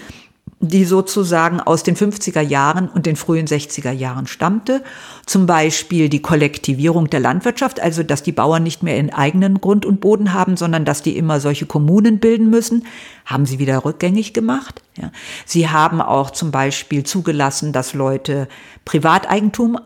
die 0.61 0.83
sozusagen 0.83 1.61
aus 1.61 1.83
den 1.83 1.95
50er 1.95 2.41
Jahren 2.41 2.89
und 2.89 3.05
den 3.05 3.15
frühen 3.15 3.47
60er 3.47 3.91
Jahren 3.91 4.27
stammte. 4.27 4.83
Zum 5.25 5.45
Beispiel 5.45 6.09
die 6.09 6.21
Kollektivierung 6.21 7.09
der 7.09 7.21
Landwirtschaft, 7.21 7.79
also 7.79 8.03
dass 8.03 8.23
die 8.23 8.33
Bauern 8.33 8.63
nicht 8.63 8.83
mehr 8.83 8.97
in 8.97 9.13
eigenen 9.13 9.61
Grund 9.61 9.85
und 9.85 10.01
Boden 10.01 10.33
haben, 10.33 10.57
sondern 10.57 10.83
dass 10.83 11.01
die 11.01 11.15
immer 11.15 11.39
solche 11.39 11.65
Kommunen 11.65 12.19
bilden 12.19 12.49
müssen, 12.49 12.85
haben 13.25 13.45
sie 13.45 13.57
wieder 13.57 13.85
rückgängig 13.85 14.33
gemacht. 14.33 14.81
Ja. 14.97 15.11
Sie 15.45 15.69
haben 15.69 16.01
auch 16.01 16.31
zum 16.31 16.51
Beispiel 16.51 17.05
zugelassen, 17.05 17.71
dass 17.71 17.93
Leute 17.93 18.49
Privateigentum 18.83 19.77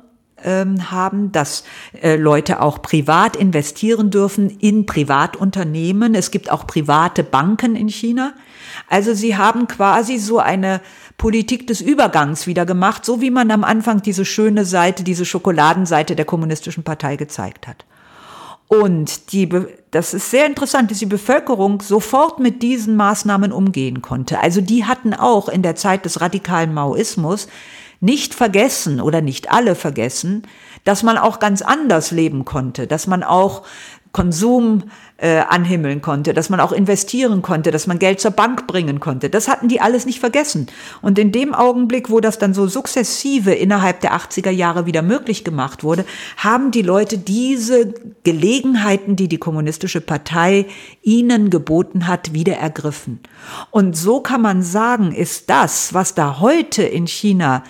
ähm, 0.43 0.91
haben, 0.91 1.31
dass 1.31 1.63
äh, 2.01 2.15
Leute 2.15 2.61
auch 2.61 2.81
privat 2.81 3.35
investieren 3.35 4.11
dürfen 4.11 4.49
in 4.49 4.85
Privatunternehmen. 4.85 6.15
Es 6.15 6.31
gibt 6.31 6.51
auch 6.51 6.67
private 6.67 7.23
Banken 7.23 7.75
in 7.75 7.89
China. 7.89 8.33
Also 8.89 9.13
sie 9.13 9.37
haben 9.37 9.67
quasi 9.67 10.17
so 10.17 10.39
eine 10.39 10.81
Politik 11.17 11.67
des 11.67 11.81
Übergangs 11.81 12.47
wieder 12.47 12.65
gemacht, 12.65 13.05
so 13.05 13.21
wie 13.21 13.31
man 13.31 13.51
am 13.51 13.63
Anfang 13.63 14.01
diese 14.01 14.25
schöne 14.25 14.65
Seite, 14.65 15.03
diese 15.03 15.25
Schokoladenseite 15.25 16.15
der 16.15 16.25
kommunistischen 16.25 16.83
Partei 16.83 17.15
gezeigt 17.15 17.67
hat. 17.67 17.85
Und 18.67 19.33
die, 19.33 19.47
das 19.91 20.15
ist 20.15 20.31
sehr 20.31 20.47
interessant, 20.47 20.89
dass 20.89 20.97
die 20.97 21.05
Bevölkerung 21.05 21.81
sofort 21.81 22.39
mit 22.39 22.63
diesen 22.63 22.95
Maßnahmen 22.95 23.51
umgehen 23.51 24.01
konnte. 24.01 24.39
Also 24.39 24.61
die 24.61 24.85
hatten 24.85 25.13
auch 25.13 25.47
in 25.47 25.61
der 25.61 25.75
Zeit 25.75 26.05
des 26.05 26.21
radikalen 26.21 26.73
Maoismus 26.73 27.47
nicht 28.03 28.33
vergessen 28.35 28.99
oder 28.99 29.21
nicht 29.21 29.49
alle 29.49 29.75
vergessen, 29.75 30.45
dass 30.83 31.03
man 31.03 31.17
auch 31.17 31.39
ganz 31.39 31.61
anders 31.61 32.11
leben 32.11 32.43
konnte, 32.43 32.85
dass 32.85 33.07
man 33.07 33.23
auch 33.23 33.63
Konsum 34.13 34.83
äh, 35.17 35.39
anhimmeln 35.39 36.03
konnte, 36.03 36.35
dass 36.35 36.51
man 36.51 36.59
auch 36.59 36.71
investieren 36.71 37.41
konnte, 37.41 37.71
dass 37.71 37.87
man 37.87 37.97
Geld 37.97 38.19
zur 38.19 38.29
Bank 38.29 38.67
bringen 38.67 38.99
konnte. 38.99 39.27
Das 39.27 39.47
hatten 39.47 39.69
die 39.69 39.81
alles 39.81 40.05
nicht 40.05 40.19
vergessen. 40.19 40.67
Und 41.01 41.17
in 41.17 41.31
dem 41.31 41.55
Augenblick, 41.55 42.11
wo 42.11 42.19
das 42.19 42.37
dann 42.37 42.53
so 42.53 42.67
sukzessive 42.67 43.53
innerhalb 43.53 44.01
der 44.01 44.13
80er 44.15 44.51
Jahre 44.51 44.85
wieder 44.85 45.01
möglich 45.01 45.43
gemacht 45.43 45.83
wurde, 45.83 46.05
haben 46.37 46.69
die 46.69 46.83
Leute 46.83 47.17
diese 47.17 47.91
Gelegenheiten, 48.23 49.15
die 49.15 49.27
die 49.27 49.39
kommunistische 49.39 49.99
Partei 49.99 50.67
ihnen 51.01 51.49
geboten 51.49 52.05
hat, 52.05 52.33
wieder 52.33 52.53
ergriffen. 52.53 53.19
Und 53.71 53.97
so 53.97 54.21
kann 54.21 54.43
man 54.43 54.61
sagen, 54.61 55.11
ist 55.11 55.49
das, 55.49 55.95
was 55.95 56.13
da 56.13 56.39
heute 56.39 56.83
in 56.83 57.07
China 57.07 57.63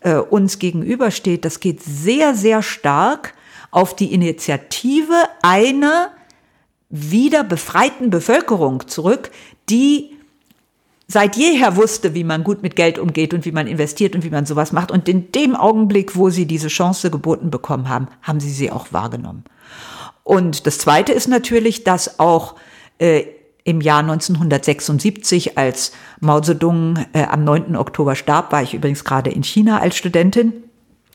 äh, 0.00 0.16
uns 0.16 0.58
gegenübersteht, 0.58 1.44
das 1.44 1.60
geht 1.60 1.84
sehr, 1.84 2.34
sehr 2.34 2.62
stark 2.62 3.34
auf 3.74 3.96
die 3.96 4.14
Initiative 4.14 5.14
einer 5.42 6.10
wieder 6.90 7.42
befreiten 7.42 8.08
Bevölkerung 8.08 8.86
zurück, 8.86 9.32
die 9.68 10.10
seit 11.08 11.34
jeher 11.34 11.74
wusste, 11.74 12.14
wie 12.14 12.22
man 12.22 12.44
gut 12.44 12.62
mit 12.62 12.76
Geld 12.76 13.00
umgeht 13.00 13.34
und 13.34 13.44
wie 13.44 13.50
man 13.50 13.66
investiert 13.66 14.14
und 14.14 14.22
wie 14.22 14.30
man 14.30 14.46
sowas 14.46 14.70
macht. 14.70 14.92
Und 14.92 15.08
in 15.08 15.32
dem 15.32 15.56
Augenblick, 15.56 16.14
wo 16.14 16.30
sie 16.30 16.46
diese 16.46 16.68
Chance 16.68 17.10
geboten 17.10 17.50
bekommen 17.50 17.88
haben, 17.88 18.06
haben 18.22 18.38
sie 18.38 18.50
sie 18.50 18.70
auch 18.70 18.92
wahrgenommen. 18.92 19.42
Und 20.22 20.68
das 20.68 20.78
Zweite 20.78 21.12
ist 21.12 21.26
natürlich, 21.26 21.82
dass 21.82 22.20
auch 22.20 22.54
äh, 22.98 23.24
im 23.64 23.80
Jahr 23.80 24.00
1976, 24.00 25.58
als 25.58 25.90
Mao 26.20 26.40
Zedong 26.40 27.06
äh, 27.12 27.24
am 27.24 27.42
9. 27.42 27.74
Oktober 27.74 28.14
starb, 28.14 28.52
war 28.52 28.62
ich 28.62 28.72
übrigens 28.72 29.02
gerade 29.02 29.30
in 29.30 29.42
China 29.42 29.80
als 29.80 29.96
Studentin, 29.96 30.52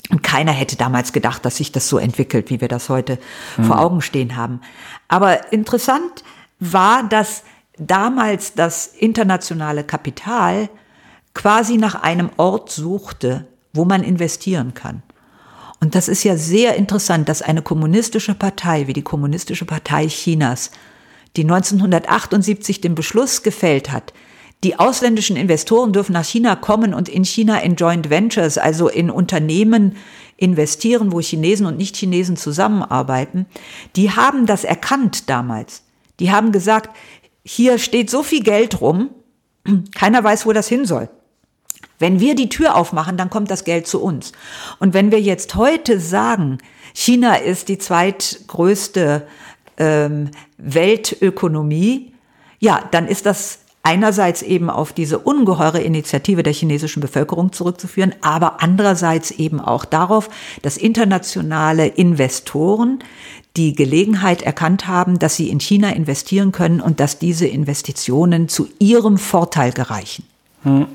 und 0.09 0.23
keiner 0.23 0.51
hätte 0.51 0.75
damals 0.75 1.13
gedacht, 1.13 1.45
dass 1.45 1.57
sich 1.57 1.71
das 1.71 1.87
so 1.87 1.97
entwickelt, 1.97 2.49
wie 2.49 2.61
wir 2.61 2.67
das 2.67 2.89
heute 2.89 3.19
mhm. 3.57 3.65
vor 3.65 3.79
Augen 3.79 4.01
stehen 4.01 4.35
haben. 4.35 4.61
Aber 5.07 5.51
interessant 5.51 6.23
war, 6.59 7.03
dass 7.03 7.43
damals 7.77 8.53
das 8.53 8.87
internationale 8.87 9.83
Kapital 9.83 10.69
quasi 11.33 11.77
nach 11.77 11.95
einem 11.95 12.29
Ort 12.37 12.71
suchte, 12.71 13.47
wo 13.73 13.85
man 13.85 14.03
investieren 14.03 14.73
kann. 14.73 15.03
Und 15.79 15.95
das 15.95 16.07
ist 16.07 16.23
ja 16.23 16.35
sehr 16.35 16.75
interessant, 16.75 17.29
dass 17.29 17.41
eine 17.41 17.61
kommunistische 17.61 18.35
Partei 18.35 18.87
wie 18.87 18.93
die 18.93 19.03
Kommunistische 19.03 19.65
Partei 19.65 20.07
Chinas, 20.07 20.71
die 21.37 21.43
1978 21.43 22.81
den 22.81 22.95
Beschluss 22.95 23.43
gefällt 23.43 23.91
hat, 23.91 24.13
die 24.63 24.77
ausländischen 24.77 25.37
Investoren 25.37 25.93
dürfen 25.93 26.13
nach 26.13 26.25
China 26.25 26.55
kommen 26.55 26.93
und 26.93 27.07
in 27.07 27.23
China 27.23 27.59
in 27.59 27.75
Joint 27.75 28.09
Ventures, 28.09 28.57
also 28.57 28.89
in 28.89 29.09
Unternehmen 29.09 29.95
investieren, 30.35 31.11
wo 31.11 31.21
Chinesen 31.21 31.65
und 31.65 31.77
Nicht-Chinesen 31.77 32.35
zusammenarbeiten. 32.35 33.45
Die 33.95 34.11
haben 34.11 34.45
das 34.45 34.63
erkannt 34.63 35.29
damals. 35.29 35.83
Die 36.19 36.31
haben 36.31 36.51
gesagt, 36.51 36.95
hier 37.43 37.77
steht 37.79 38.09
so 38.09 38.23
viel 38.23 38.43
Geld 38.43 38.81
rum, 38.81 39.09
keiner 39.95 40.23
weiß, 40.23 40.45
wo 40.45 40.53
das 40.53 40.67
hin 40.67 40.85
soll. 40.85 41.09
Wenn 41.97 42.19
wir 42.19 42.35
die 42.35 42.49
Tür 42.49 42.75
aufmachen, 42.75 43.17
dann 43.17 43.29
kommt 43.29 43.51
das 43.51 43.65
Geld 43.65 43.87
zu 43.87 44.01
uns. 44.01 44.31
Und 44.79 44.93
wenn 44.93 45.11
wir 45.11 45.21
jetzt 45.21 45.55
heute 45.55 45.99
sagen, 45.99 46.59
China 46.93 47.35
ist 47.35 47.67
die 47.67 47.77
zweitgrößte 47.77 49.27
ähm, 49.77 50.31
Weltökonomie, 50.57 52.13
ja, 52.59 52.87
dann 52.91 53.07
ist 53.07 53.25
das 53.25 53.59
einerseits 53.83 54.41
eben 54.41 54.69
auf 54.69 54.93
diese 54.93 55.19
ungeheure 55.19 55.79
Initiative 55.79 56.43
der 56.43 56.53
chinesischen 56.53 57.01
Bevölkerung 57.01 57.53
zurückzuführen, 57.53 58.13
aber 58.21 58.61
andererseits 58.61 59.31
eben 59.31 59.59
auch 59.59 59.85
darauf, 59.85 60.29
dass 60.61 60.77
internationale 60.77 61.87
Investoren 61.87 62.99
die 63.57 63.73
Gelegenheit 63.73 64.41
erkannt 64.41 64.87
haben, 64.87 65.19
dass 65.19 65.35
sie 65.35 65.49
in 65.49 65.59
China 65.59 65.89
investieren 65.89 66.51
können 66.51 66.81
und 66.81 66.99
dass 66.99 67.19
diese 67.19 67.47
Investitionen 67.47 68.47
zu 68.47 68.69
ihrem 68.79 69.17
Vorteil 69.17 69.71
gereichen. 69.71 70.23
Hm. 70.63 70.87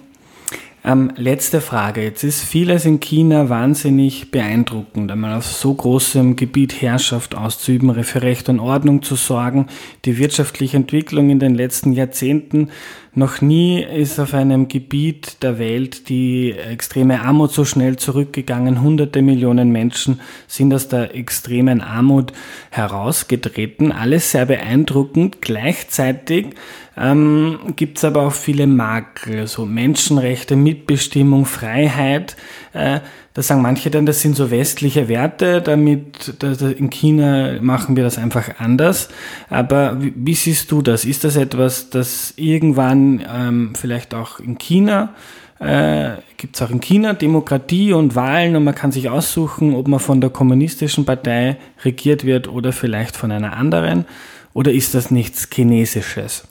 Ähm, 0.87 1.13
letzte 1.17 1.63
Frage. 1.63 2.03
Jetzt 2.03 2.25
ist 2.25 2.43
vieles 2.43 2.85
in 2.85 3.01
China 3.01 3.49
wahnsinnig 3.49 4.31
beeindruckend, 4.31 5.11
einmal 5.11 5.39
auf 5.39 5.47
so 5.47 5.73
großem 5.73 6.37
Gebiet 6.37 6.83
Herrschaft 6.83 7.35
auszuüben, 7.35 8.05
für 8.05 8.21
Recht 8.21 8.51
und 8.51 8.61
Ordnung 8.61 9.03
zu 9.03 9.15
sorgen, 9.15 9.69
die 10.05 10.19
wirtschaftliche 10.19 10.77
Entwicklung 10.77 11.31
in 11.31 11.39
den 11.39 11.55
letzten 11.55 11.95
Jahrzehnten. 11.95 12.69
Noch 13.17 13.41
nie 13.41 13.81
ist 13.81 14.19
auf 14.19 14.35
einem 14.35 14.67
Gebiet 14.67 15.43
der 15.45 15.61
Welt 15.61 16.09
die 16.09 16.51
extreme 16.51 17.21
Armut 17.21 17.53
so 17.53 17.65
schnell 17.65 17.95
zurückgegangen. 17.97 18.83
Hunderte 18.83 19.23
Millionen 19.23 19.71
Menschen 19.71 20.21
sind 20.49 20.75
aus 20.75 20.89
der 20.89 21.15
extremen 21.15 21.81
Armut 21.81 22.33
herausgetreten. 22.71 23.93
Alles 23.93 24.33
sehr 24.33 24.47
beeindruckend. 24.47 25.41
Gleichzeitig 25.41 26.57
ähm, 26.97 27.61
gibt 27.77 27.99
es 27.99 28.05
aber 28.05 28.23
auch 28.23 28.33
viele 28.33 28.67
Makel, 28.67 29.47
so 29.47 29.65
Menschenrechte, 29.65 30.57
Mitbestimmung, 30.57 31.47
Freiheit. 31.47 32.37
Äh, 32.73 32.99
da 33.35 33.43
sagen 33.43 33.63
manche 33.63 33.91
dann, 33.91 34.07
das 34.07 34.21
sind 34.21 34.37
so 34.37 34.51
westliche 34.51 35.09
Werte, 35.09 35.61
damit 35.61 36.43
in 36.79 36.89
China 36.89 37.61
machen 37.61 37.97
wir 37.97 38.05
das 38.05 38.17
einfach 38.17 38.59
anders. 38.59 39.09
Aber 39.51 40.01
wie, 40.01 40.13
wie 40.17 40.35
siehst 40.35 40.71
du 40.71 40.83
das? 40.83 41.05
Ist 41.05 41.25
das 41.25 41.37
etwas, 41.37 41.91
das 41.91 42.35
irgendwann 42.37 43.25
ähm, 43.29 43.73
vielleicht 43.75 44.15
auch 44.15 44.39
in 44.39 44.57
China 44.59 45.15
äh, 45.61 46.17
gibt 46.37 46.57
es 46.57 46.63
auch 46.63 46.71
in 46.71 46.81
China 46.81 47.15
Demokratie 47.15 47.93
und 47.93 48.15
Wahlen 48.15 48.57
und 48.57 48.65
man 48.65 48.75
kann 48.75 48.93
sich 48.93 49.09
aussuchen, 49.09 49.75
ob 49.75 49.89
man 49.89 50.01
von 50.01 50.21
der 50.21 50.31
kommunistischen 50.31 51.05
Partei 51.05 51.57
regiert 51.85 52.25
wird 52.25 52.49
oder 52.49 52.73
vielleicht 52.73 53.17
von 53.17 53.33
einer 53.33 53.57
anderen? 53.57 54.05
Oder 54.53 54.73
ist 54.73 54.95
das 54.95 55.11
nichts 55.11 55.49
Chinesisches? 55.53 56.47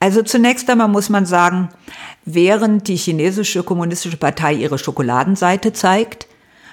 Also 0.00 0.22
zunächst 0.22 0.68
einmal 0.70 0.88
muss 0.88 1.10
man 1.10 1.26
sagen, 1.26 1.68
während 2.24 2.88
die 2.88 2.96
chinesische 2.96 3.62
kommunistische 3.62 4.16
Partei 4.16 4.54
ihre 4.54 4.78
Schokoladenseite 4.78 5.74
zeigt, 5.74 6.26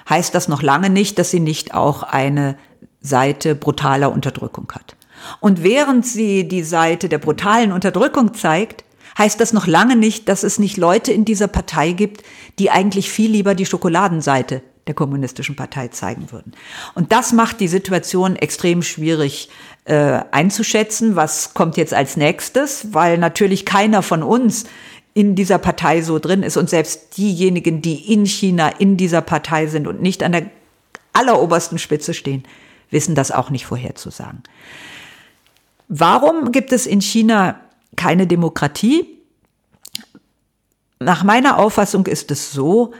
heißt 0.08 0.34
das 0.34 0.48
noch 0.48 0.62
lange 0.62 0.88
nicht, 0.88 1.18
dass 1.18 1.30
sie 1.30 1.40
nicht 1.40 1.74
auch 1.74 2.02
eine 2.02 2.56
Seite 3.02 3.54
brutaler 3.54 4.10
Unterdrückung 4.10 4.72
hat. 4.74 4.96
Und 5.40 5.62
während 5.62 6.06
sie 6.06 6.48
die 6.48 6.62
Seite 6.62 7.10
der 7.10 7.18
brutalen 7.18 7.72
Unterdrückung 7.72 8.32
zeigt, 8.32 8.84
heißt 9.18 9.38
das 9.38 9.52
noch 9.52 9.66
lange 9.66 9.96
nicht, 9.96 10.28
dass 10.30 10.42
es 10.42 10.58
nicht 10.58 10.78
Leute 10.78 11.12
in 11.12 11.26
dieser 11.26 11.48
Partei 11.48 11.92
gibt, 11.92 12.22
die 12.58 12.70
eigentlich 12.70 13.10
viel 13.10 13.30
lieber 13.30 13.54
die 13.54 13.66
Schokoladenseite 13.66 14.62
der 14.88 14.94
kommunistischen 14.94 15.54
Partei 15.54 15.88
zeigen 15.88 16.32
würden. 16.32 16.52
Und 16.94 17.12
das 17.12 17.32
macht 17.32 17.60
die 17.60 17.68
Situation 17.68 18.34
extrem 18.34 18.82
schwierig 18.82 19.50
äh, 19.84 20.20
einzuschätzen, 20.32 21.14
was 21.14 21.54
kommt 21.54 21.76
jetzt 21.76 21.94
als 21.94 22.16
nächstes, 22.16 22.92
weil 22.92 23.18
natürlich 23.18 23.64
keiner 23.64 24.02
von 24.02 24.22
uns 24.22 24.64
in 25.14 25.34
dieser 25.34 25.58
Partei 25.58 26.02
so 26.02 26.18
drin 26.18 26.42
ist 26.42 26.56
und 26.56 26.70
selbst 26.70 27.16
diejenigen, 27.16 27.82
die 27.82 28.12
in 28.12 28.24
China 28.26 28.68
in 28.68 28.96
dieser 28.96 29.20
Partei 29.20 29.66
sind 29.66 29.86
und 29.86 30.00
nicht 30.00 30.22
an 30.22 30.32
der 30.32 30.50
allerobersten 31.12 31.78
Spitze 31.78 32.14
stehen, 32.14 32.44
wissen 32.90 33.14
das 33.14 33.30
auch 33.30 33.50
nicht 33.50 33.66
vorherzusagen. 33.66 34.42
Warum 35.88 36.52
gibt 36.52 36.72
es 36.72 36.86
in 36.86 37.00
China 37.00 37.60
keine 37.96 38.26
Demokratie? 38.26 39.06
Nach 41.00 41.24
meiner 41.24 41.58
Auffassung 41.58 42.06
ist 42.06 42.30
es 42.30 42.52
so, 42.52 42.92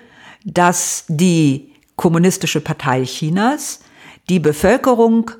dass 0.44 1.04
die 1.08 1.72
Kommunistische 1.98 2.60
Partei 2.60 3.04
Chinas 3.04 3.80
die 4.28 4.38
Bevölkerung 4.38 5.32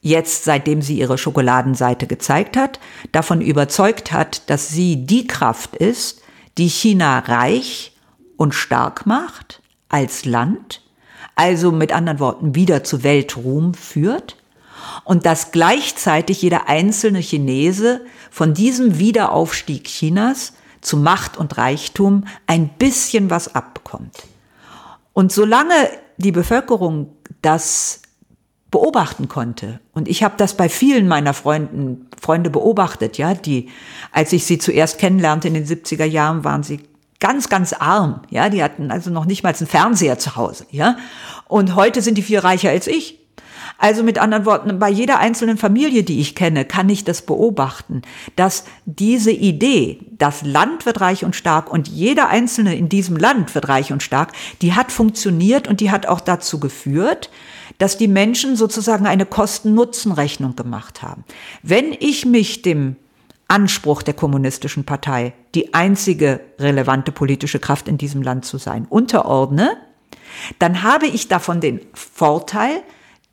jetzt, 0.00 0.44
seitdem 0.44 0.80
sie 0.80 0.98
ihre 0.98 1.18
Schokoladenseite 1.18 2.06
gezeigt 2.06 2.56
hat, 2.56 2.80
davon 3.12 3.42
überzeugt 3.42 4.10
hat, 4.10 4.48
dass 4.48 4.70
sie 4.70 5.04
die 5.04 5.26
Kraft 5.26 5.76
ist, 5.76 6.22
die 6.56 6.68
China 6.68 7.18
reich 7.18 7.94
und 8.38 8.54
stark 8.54 9.04
macht 9.04 9.60
als 9.90 10.24
Land, 10.24 10.82
also 11.34 11.72
mit 11.72 11.92
anderen 11.92 12.20
Worten 12.20 12.54
wieder 12.54 12.82
zu 12.82 13.02
Weltruhm 13.02 13.74
führt 13.74 14.36
und 15.04 15.26
dass 15.26 15.50
gleichzeitig 15.50 16.40
jeder 16.40 16.70
einzelne 16.70 17.20
Chinese 17.20 18.00
von 18.30 18.54
diesem 18.54 18.98
Wiederaufstieg 18.98 19.84
Chinas 19.84 20.54
zu 20.80 20.96
Macht 20.96 21.36
und 21.36 21.58
Reichtum 21.58 22.24
ein 22.46 22.70
bisschen 22.70 23.28
was 23.28 23.54
abbekommt. 23.54 24.22
Und 25.16 25.32
solange 25.32 25.72
die 26.18 26.30
Bevölkerung 26.30 27.08
das 27.40 28.02
beobachten 28.70 29.28
konnte. 29.28 29.80
Und 29.94 30.08
ich 30.08 30.22
habe 30.22 30.34
das 30.36 30.58
bei 30.58 30.68
vielen 30.68 31.08
meiner 31.08 31.32
Freunden, 31.32 32.10
Freunde 32.20 32.50
beobachtet, 32.50 33.16
ja, 33.16 33.32
die, 33.32 33.70
als 34.12 34.34
ich 34.34 34.44
sie 34.44 34.58
zuerst 34.58 34.98
kennenlernte 34.98 35.48
in 35.48 35.54
den 35.54 35.64
70er 35.64 36.04
Jahren, 36.04 36.44
waren 36.44 36.62
sie 36.62 36.80
ganz, 37.18 37.48
ganz 37.48 37.72
arm, 37.72 38.20
ja, 38.28 38.50
die 38.50 38.62
hatten 38.62 38.90
also 38.90 39.08
noch 39.08 39.24
nicht 39.24 39.42
mal 39.42 39.54
einen 39.54 39.66
Fernseher 39.66 40.18
zu 40.18 40.36
Hause, 40.36 40.66
ja. 40.70 40.98
Und 41.48 41.76
heute 41.76 42.02
sind 42.02 42.18
die 42.18 42.22
viel 42.22 42.40
reicher 42.40 42.68
als 42.68 42.86
ich. 42.86 43.18
Also 43.78 44.02
mit 44.02 44.18
anderen 44.18 44.46
Worten, 44.46 44.78
bei 44.78 44.88
jeder 44.88 45.18
einzelnen 45.18 45.58
Familie, 45.58 46.02
die 46.02 46.20
ich 46.20 46.34
kenne, 46.34 46.64
kann 46.64 46.88
ich 46.88 47.04
das 47.04 47.22
beobachten, 47.22 48.02
dass 48.34 48.64
diese 48.86 49.30
Idee, 49.30 49.98
das 50.12 50.42
Land 50.42 50.86
wird 50.86 51.00
reich 51.00 51.24
und 51.24 51.36
stark 51.36 51.70
und 51.70 51.88
jeder 51.88 52.28
Einzelne 52.28 52.74
in 52.74 52.88
diesem 52.88 53.16
Land 53.16 53.54
wird 53.54 53.68
reich 53.68 53.92
und 53.92 54.02
stark, 54.02 54.32
die 54.62 54.72
hat 54.72 54.92
funktioniert 54.92 55.68
und 55.68 55.80
die 55.80 55.90
hat 55.90 56.06
auch 56.06 56.20
dazu 56.20 56.58
geführt, 56.58 57.30
dass 57.78 57.98
die 57.98 58.08
Menschen 58.08 58.56
sozusagen 58.56 59.06
eine 59.06 59.26
Kosten-Nutzen-Rechnung 59.26 60.56
gemacht 60.56 61.02
haben. 61.02 61.24
Wenn 61.62 61.92
ich 61.92 62.24
mich 62.24 62.62
dem 62.62 62.96
Anspruch 63.48 64.02
der 64.02 64.14
kommunistischen 64.14 64.84
Partei, 64.84 65.34
die 65.54 65.74
einzige 65.74 66.40
relevante 66.58 67.12
politische 67.12 67.58
Kraft 67.58 67.88
in 67.88 67.98
diesem 67.98 68.22
Land 68.22 68.44
zu 68.44 68.58
sein, 68.58 68.86
unterordne, 68.88 69.76
dann 70.58 70.82
habe 70.82 71.06
ich 71.06 71.28
davon 71.28 71.60
den 71.60 71.80
Vorteil, 71.94 72.82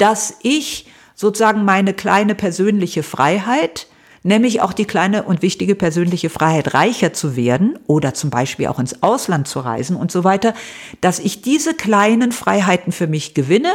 dass 0.03 0.35
ich 0.41 0.87
sozusagen 1.15 1.63
meine 1.63 1.93
kleine 1.93 2.35
persönliche 2.35 3.03
Freiheit, 3.03 3.87
nämlich 4.21 4.59
auch 4.59 4.73
die 4.73 4.83
kleine 4.83 5.23
und 5.23 5.41
wichtige 5.41 5.75
persönliche 5.75 6.29
Freiheit, 6.29 6.73
reicher 6.73 7.13
zu 7.13 7.37
werden 7.37 7.79
oder 7.87 8.13
zum 8.13 8.29
Beispiel 8.29 8.67
auch 8.67 8.79
ins 8.79 9.01
Ausland 9.01 9.47
zu 9.47 9.61
reisen 9.61 9.95
und 9.95 10.11
so 10.11 10.25
weiter, 10.25 10.55
dass 10.99 11.19
ich 11.19 11.41
diese 11.41 11.73
kleinen 11.73 12.33
Freiheiten 12.33 12.91
für 12.91 13.07
mich 13.07 13.33
gewinne, 13.33 13.71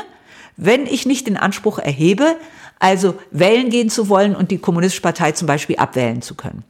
wenn 0.59 0.85
ich 0.85 1.07
nicht 1.07 1.27
den 1.29 1.39
Anspruch 1.39 1.79
erhebe, 1.79 2.37
also 2.79 3.15
wählen 3.31 3.71
gehen 3.71 3.89
zu 3.89 4.11
wollen 4.11 4.37
und 4.37 4.51
die 4.51 4.59
Kommunistische 4.59 5.01
Partei 5.01 5.33
zum 5.33 5.47
Beispiel 5.47 5.77
abwählen 5.77 6.21
zu 6.21 6.35
können. 6.35 6.63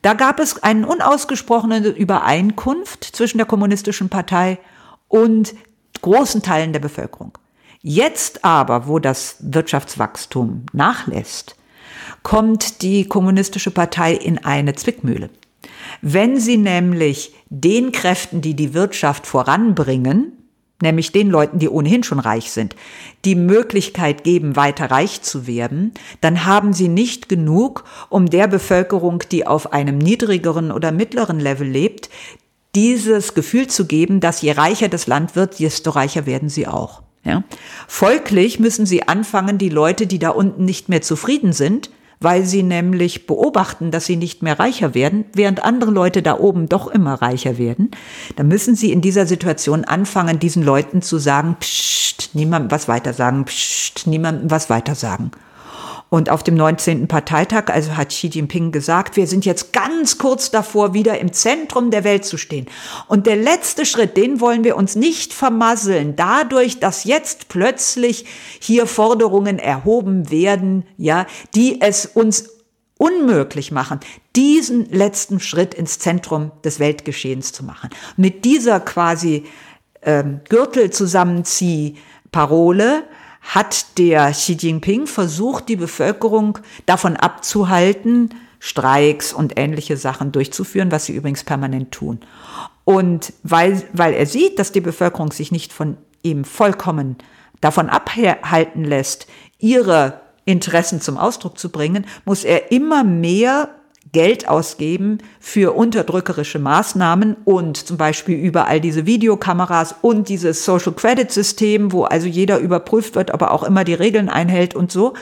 Da 0.00 0.14
gab 0.14 0.40
es 0.40 0.62
eine 0.62 0.86
unausgesprochene 0.86 1.86
Übereinkunft 1.88 3.04
zwischen 3.04 3.36
der 3.36 3.46
Kommunistischen 3.46 4.08
Partei 4.08 4.58
und 5.08 5.54
großen 6.00 6.40
Teilen 6.40 6.72
der 6.72 6.80
Bevölkerung. 6.80 7.36
Jetzt 7.82 8.44
aber, 8.44 8.86
wo 8.86 8.98
das 8.98 9.36
Wirtschaftswachstum 9.40 10.66
nachlässt, 10.74 11.56
kommt 12.22 12.82
die 12.82 13.06
Kommunistische 13.06 13.70
Partei 13.70 14.12
in 14.12 14.36
eine 14.36 14.74
Zwickmühle. 14.74 15.30
Wenn 16.02 16.38
sie 16.38 16.58
nämlich 16.58 17.34
den 17.48 17.90
Kräften, 17.90 18.42
die 18.42 18.54
die 18.54 18.74
Wirtschaft 18.74 19.26
voranbringen, 19.26 20.32
nämlich 20.82 21.12
den 21.12 21.30
Leuten, 21.30 21.58
die 21.58 21.70
ohnehin 21.70 22.02
schon 22.02 22.18
reich 22.18 22.50
sind, 22.50 22.76
die 23.24 23.34
Möglichkeit 23.34 24.24
geben, 24.24 24.56
weiter 24.56 24.90
reich 24.90 25.22
zu 25.22 25.46
werden, 25.46 25.92
dann 26.20 26.44
haben 26.44 26.74
sie 26.74 26.88
nicht 26.88 27.30
genug, 27.30 27.84
um 28.10 28.28
der 28.28 28.46
Bevölkerung, 28.46 29.22
die 29.30 29.46
auf 29.46 29.72
einem 29.72 29.96
niedrigeren 29.96 30.70
oder 30.70 30.92
mittleren 30.92 31.40
Level 31.40 31.66
lebt, 31.66 32.10
dieses 32.74 33.32
Gefühl 33.32 33.68
zu 33.68 33.86
geben, 33.86 34.20
dass 34.20 34.42
je 34.42 34.52
reicher 34.52 34.88
das 34.88 35.06
Land 35.06 35.34
wird, 35.34 35.58
desto 35.58 35.90
reicher 35.90 36.26
werden 36.26 36.50
sie 36.50 36.66
auch. 36.66 37.02
Ja? 37.24 37.44
Folglich 37.86 38.60
müssen 38.60 38.86
sie 38.86 39.06
anfangen, 39.08 39.58
die 39.58 39.68
Leute, 39.68 40.06
die 40.06 40.18
da 40.18 40.30
unten 40.30 40.64
nicht 40.64 40.88
mehr 40.88 41.02
zufrieden 41.02 41.52
sind, 41.52 41.90
weil 42.20 42.44
sie 42.44 42.62
nämlich 42.62 43.26
beobachten, 43.26 43.90
dass 43.90 44.04
sie 44.04 44.16
nicht 44.16 44.42
mehr 44.42 44.58
reicher 44.58 44.94
werden, 44.94 45.24
während 45.32 45.64
andere 45.64 45.90
Leute 45.90 46.22
da 46.22 46.38
oben 46.38 46.68
doch 46.68 46.88
immer 46.88 47.14
reicher 47.14 47.56
werden, 47.56 47.90
dann 48.36 48.48
müssen 48.48 48.76
sie 48.76 48.92
in 48.92 49.00
dieser 49.00 49.26
Situation 49.26 49.84
anfangen, 49.84 50.38
diesen 50.38 50.62
Leuten 50.62 51.00
zu 51.00 51.18
sagen, 51.18 51.56
psst, 51.58 52.34
niemandem 52.34 52.70
was 52.70 52.88
weiter 52.88 53.14
sagen, 53.14 53.46
psst, 53.46 54.06
niemandem 54.06 54.50
was 54.50 54.68
weiter 54.68 54.94
sagen. 54.94 55.30
Und 56.10 56.28
auf 56.28 56.42
dem 56.42 56.56
19. 56.56 57.06
Parteitag, 57.06 57.68
also 57.68 57.96
hat 57.96 58.08
Xi 58.08 58.26
Jinping 58.26 58.72
gesagt, 58.72 59.16
wir 59.16 59.28
sind 59.28 59.46
jetzt 59.46 59.72
ganz 59.72 60.18
kurz 60.18 60.50
davor, 60.50 60.92
wieder 60.92 61.20
im 61.20 61.32
Zentrum 61.32 61.92
der 61.92 62.02
Welt 62.02 62.24
zu 62.24 62.36
stehen. 62.36 62.66
Und 63.06 63.28
der 63.28 63.36
letzte 63.36 63.86
Schritt, 63.86 64.16
den 64.16 64.40
wollen 64.40 64.64
wir 64.64 64.76
uns 64.76 64.96
nicht 64.96 65.32
vermasseln, 65.32 66.16
dadurch, 66.16 66.80
dass 66.80 67.04
jetzt 67.04 67.46
plötzlich 67.48 68.24
hier 68.58 68.88
Forderungen 68.88 69.60
erhoben 69.60 70.32
werden, 70.32 70.84
ja, 70.96 71.26
die 71.54 71.80
es 71.80 72.06
uns 72.06 72.50
unmöglich 72.98 73.70
machen, 73.70 74.00
diesen 74.36 74.90
letzten 74.90 75.38
Schritt 75.38 75.74
ins 75.74 76.00
Zentrum 76.00 76.50
des 76.64 76.80
Weltgeschehens 76.80 77.52
zu 77.52 77.62
machen. 77.64 77.90
Mit 78.16 78.44
dieser 78.44 78.80
quasi 78.80 79.44
ähm, 80.02 80.40
Gürtelzusammenzieh-Parole 80.48 83.04
hat 83.40 83.98
der 83.98 84.30
Xi 84.32 84.52
Jinping 84.52 85.06
versucht, 85.06 85.68
die 85.68 85.76
Bevölkerung 85.76 86.58
davon 86.86 87.16
abzuhalten, 87.16 88.34
Streiks 88.58 89.32
und 89.32 89.58
ähnliche 89.58 89.96
Sachen 89.96 90.32
durchzuführen, 90.32 90.92
was 90.92 91.06
sie 91.06 91.14
übrigens 91.14 91.44
permanent 91.44 91.92
tun. 91.92 92.20
Und 92.84 93.32
weil, 93.42 93.82
weil 93.92 94.12
er 94.12 94.26
sieht, 94.26 94.58
dass 94.58 94.72
die 94.72 94.82
Bevölkerung 94.82 95.32
sich 95.32 95.50
nicht 95.50 95.72
von 95.72 95.96
ihm 96.22 96.44
vollkommen 96.44 97.16
davon 97.60 97.88
abhalten 97.88 98.84
lässt, 98.84 99.26
ihre 99.58 100.20
Interessen 100.44 101.00
zum 101.00 101.16
Ausdruck 101.16 101.58
zu 101.58 101.70
bringen, 101.70 102.06
muss 102.24 102.44
er 102.44 102.70
immer 102.72 103.04
mehr 103.04 103.70
Geld 104.12 104.48
ausgeben 104.48 105.18
für 105.38 105.76
unterdrückerische 105.76 106.58
Maßnahmen 106.58 107.36
und 107.44 107.76
zum 107.76 107.96
Beispiel 107.96 108.36
überall 108.36 108.80
diese 108.80 109.06
Videokameras 109.06 109.94
und 110.02 110.28
dieses 110.28 110.64
Social 110.64 110.92
Credit 110.92 111.30
System, 111.30 111.92
wo 111.92 112.04
also 112.04 112.26
jeder 112.26 112.58
überprüft 112.58 113.14
wird, 113.14 113.30
aber 113.30 113.52
auch 113.52 113.62
immer 113.62 113.84
die 113.84 113.94
Regeln 113.94 114.28
einhält 114.28 114.74
und 114.74 114.90
so. 114.90 115.14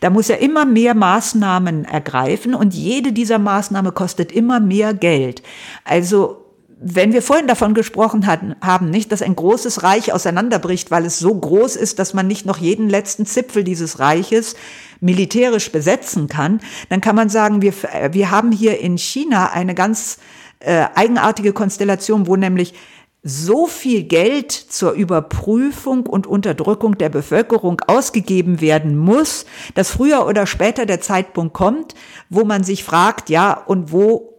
Da 0.00 0.10
muss 0.10 0.30
er 0.30 0.38
immer 0.38 0.64
mehr 0.64 0.94
Maßnahmen 0.94 1.84
ergreifen 1.84 2.54
und 2.54 2.74
jede 2.74 3.12
dieser 3.12 3.38
Maßnahmen 3.38 3.92
kostet 3.94 4.30
immer 4.30 4.60
mehr 4.60 4.94
Geld. 4.94 5.42
Also 5.84 6.47
wenn 6.80 7.12
wir 7.12 7.22
vorhin 7.22 7.48
davon 7.48 7.74
gesprochen 7.74 8.26
hatten, 8.26 8.54
haben, 8.60 8.90
nicht, 8.90 9.10
dass 9.10 9.22
ein 9.22 9.34
großes 9.34 9.82
Reich 9.82 10.12
auseinanderbricht, 10.12 10.90
weil 10.90 11.04
es 11.04 11.18
so 11.18 11.34
groß 11.34 11.74
ist, 11.74 11.98
dass 11.98 12.14
man 12.14 12.28
nicht 12.28 12.46
noch 12.46 12.58
jeden 12.58 12.88
letzten 12.88 13.26
Zipfel 13.26 13.64
dieses 13.64 13.98
Reiches 13.98 14.54
militärisch 15.00 15.72
besetzen 15.72 16.28
kann, 16.28 16.60
dann 16.88 17.00
kann 17.00 17.16
man 17.16 17.28
sagen, 17.28 17.62
wir, 17.62 17.72
wir 18.12 18.30
haben 18.30 18.52
hier 18.52 18.80
in 18.80 18.96
China 18.96 19.50
eine 19.52 19.74
ganz 19.74 20.18
äh, 20.60 20.86
eigenartige 20.94 21.52
Konstellation, 21.52 22.26
wo 22.28 22.36
nämlich 22.36 22.74
so 23.24 23.66
viel 23.66 24.04
Geld 24.04 24.52
zur 24.52 24.92
Überprüfung 24.92 26.06
und 26.06 26.28
Unterdrückung 26.28 26.96
der 26.96 27.08
Bevölkerung 27.08 27.80
ausgegeben 27.86 28.60
werden 28.60 28.96
muss, 28.96 29.44
dass 29.74 29.90
früher 29.90 30.26
oder 30.26 30.46
später 30.46 30.86
der 30.86 31.00
Zeitpunkt 31.00 31.54
kommt, 31.54 31.94
wo 32.30 32.44
man 32.44 32.62
sich 32.62 32.84
fragt, 32.84 33.28
ja, 33.30 33.52
und 33.52 33.90
wo 33.90 34.37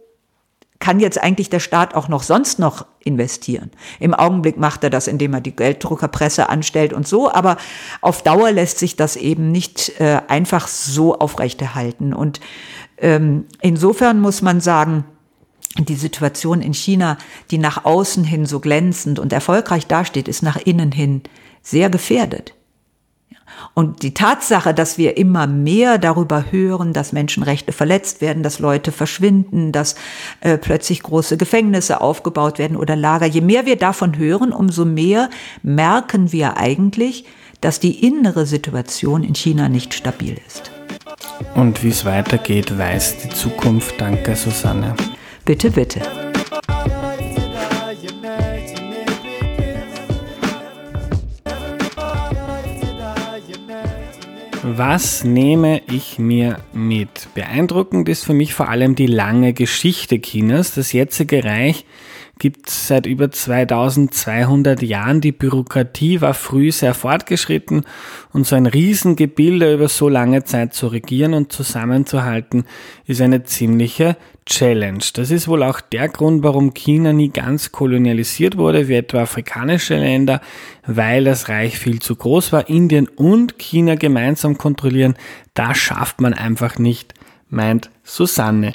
kann 0.80 0.98
jetzt 0.98 1.22
eigentlich 1.22 1.50
der 1.50 1.60
Staat 1.60 1.94
auch 1.94 2.08
noch 2.08 2.22
sonst 2.22 2.58
noch 2.58 2.86
investieren. 3.04 3.70
Im 4.00 4.14
Augenblick 4.14 4.56
macht 4.56 4.82
er 4.82 4.90
das, 4.90 5.06
indem 5.06 5.34
er 5.34 5.42
die 5.42 5.54
Gelddruckerpresse 5.54 6.48
anstellt 6.48 6.92
und 6.92 7.06
so, 7.06 7.30
aber 7.30 7.58
auf 8.00 8.22
Dauer 8.22 8.50
lässt 8.50 8.78
sich 8.78 8.96
das 8.96 9.16
eben 9.16 9.52
nicht 9.52 10.00
äh, 10.00 10.22
einfach 10.26 10.66
so 10.66 11.18
aufrechterhalten. 11.18 12.14
Und 12.14 12.40
ähm, 12.96 13.44
insofern 13.60 14.20
muss 14.20 14.40
man 14.40 14.60
sagen, 14.60 15.04
die 15.78 15.94
Situation 15.94 16.62
in 16.62 16.74
China, 16.74 17.18
die 17.50 17.58
nach 17.58 17.84
außen 17.84 18.24
hin 18.24 18.46
so 18.46 18.58
glänzend 18.58 19.18
und 19.18 19.32
erfolgreich 19.32 19.86
dasteht, 19.86 20.28
ist 20.28 20.42
nach 20.42 20.56
innen 20.56 20.92
hin 20.92 21.22
sehr 21.62 21.90
gefährdet. 21.90 22.54
Und 23.74 24.02
die 24.02 24.14
Tatsache, 24.14 24.74
dass 24.74 24.98
wir 24.98 25.16
immer 25.16 25.46
mehr 25.46 25.98
darüber 25.98 26.46
hören, 26.50 26.92
dass 26.92 27.12
Menschenrechte 27.12 27.72
verletzt 27.72 28.20
werden, 28.20 28.42
dass 28.42 28.58
Leute 28.58 28.92
verschwinden, 28.92 29.72
dass 29.72 29.94
äh, 30.40 30.58
plötzlich 30.58 31.02
große 31.02 31.36
Gefängnisse 31.36 32.00
aufgebaut 32.00 32.58
werden 32.58 32.76
oder 32.76 32.96
Lager, 32.96 33.26
je 33.26 33.40
mehr 33.40 33.66
wir 33.66 33.76
davon 33.76 34.18
hören, 34.18 34.52
umso 34.52 34.84
mehr 34.84 35.30
merken 35.62 36.32
wir 36.32 36.56
eigentlich, 36.56 37.24
dass 37.60 37.80
die 37.80 38.06
innere 38.06 38.46
Situation 38.46 39.22
in 39.22 39.34
China 39.34 39.68
nicht 39.68 39.94
stabil 39.94 40.36
ist. 40.46 40.70
Und 41.54 41.82
wie 41.82 41.88
es 41.88 42.04
weitergeht, 42.04 42.76
weiß 42.76 43.18
die 43.18 43.30
Zukunft. 43.30 44.00
Danke, 44.00 44.36
Susanne. 44.36 44.94
Bitte, 45.44 45.70
bitte. 45.70 46.00
Was 54.62 55.24
nehme 55.24 55.80
ich 55.90 56.18
mir 56.18 56.58
mit? 56.74 57.28
Beeindruckend 57.34 58.10
ist 58.10 58.24
für 58.24 58.34
mich 58.34 58.52
vor 58.52 58.68
allem 58.68 58.94
die 58.94 59.06
lange 59.06 59.54
Geschichte 59.54 60.20
Chinas. 60.20 60.74
Das 60.74 60.92
jetzige 60.92 61.42
Reich 61.44 61.86
gibt 62.38 62.68
seit 62.68 63.06
über 63.06 63.30
2200 63.30 64.82
Jahren. 64.82 65.22
Die 65.22 65.32
Bürokratie 65.32 66.20
war 66.20 66.34
früh 66.34 66.72
sehr 66.72 66.92
fortgeschritten 66.92 67.84
und 68.34 68.46
so 68.46 68.54
ein 68.54 68.66
Riesengebilde 68.66 69.72
über 69.72 69.88
so 69.88 70.10
lange 70.10 70.44
Zeit 70.44 70.74
zu 70.74 70.88
regieren 70.88 71.32
und 71.32 71.52
zusammenzuhalten, 71.52 72.64
ist 73.06 73.22
eine 73.22 73.44
ziemliche 73.44 74.18
Challenge. 74.50 75.04
Das 75.14 75.30
ist 75.30 75.48
wohl 75.48 75.62
auch 75.62 75.80
der 75.80 76.08
Grund, 76.08 76.42
warum 76.42 76.74
China 76.74 77.12
nie 77.12 77.30
ganz 77.30 77.70
kolonialisiert 77.70 78.56
wurde, 78.56 78.88
wie 78.88 78.96
etwa 78.96 79.22
afrikanische 79.22 79.96
Länder, 79.96 80.40
weil 80.84 81.24
das 81.24 81.48
Reich 81.48 81.78
viel 81.78 82.00
zu 82.00 82.16
groß 82.16 82.52
war. 82.52 82.68
Indien 82.68 83.08
und 83.08 83.58
China 83.58 83.94
gemeinsam 83.94 84.58
kontrollieren, 84.58 85.14
das 85.54 85.78
schafft 85.78 86.20
man 86.20 86.34
einfach 86.34 86.78
nicht, 86.78 87.14
meint 87.48 87.90
Susanne. 88.02 88.72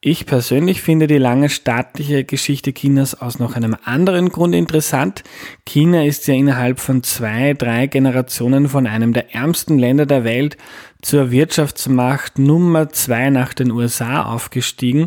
Ich 0.00 0.26
persönlich 0.26 0.82
finde 0.82 1.08
die 1.08 1.18
lange 1.18 1.48
staatliche 1.48 2.22
Geschichte 2.22 2.72
Chinas 2.72 3.20
aus 3.20 3.40
noch 3.40 3.56
einem 3.56 3.76
anderen 3.82 4.28
Grund 4.28 4.54
interessant. 4.54 5.24
China 5.64 6.04
ist 6.04 6.28
ja 6.28 6.34
innerhalb 6.34 6.78
von 6.78 7.02
zwei, 7.02 7.54
drei 7.54 7.88
Generationen 7.88 8.68
von 8.68 8.86
einem 8.86 9.12
der 9.12 9.34
ärmsten 9.34 9.78
Länder 9.80 10.06
der 10.06 10.22
Welt 10.22 10.56
zur 11.02 11.30
Wirtschaftsmacht 11.30 12.38
Nummer 12.38 12.88
zwei 12.90 13.30
nach 13.30 13.54
den 13.54 13.70
USA 13.70 14.22
aufgestiegen 14.22 15.06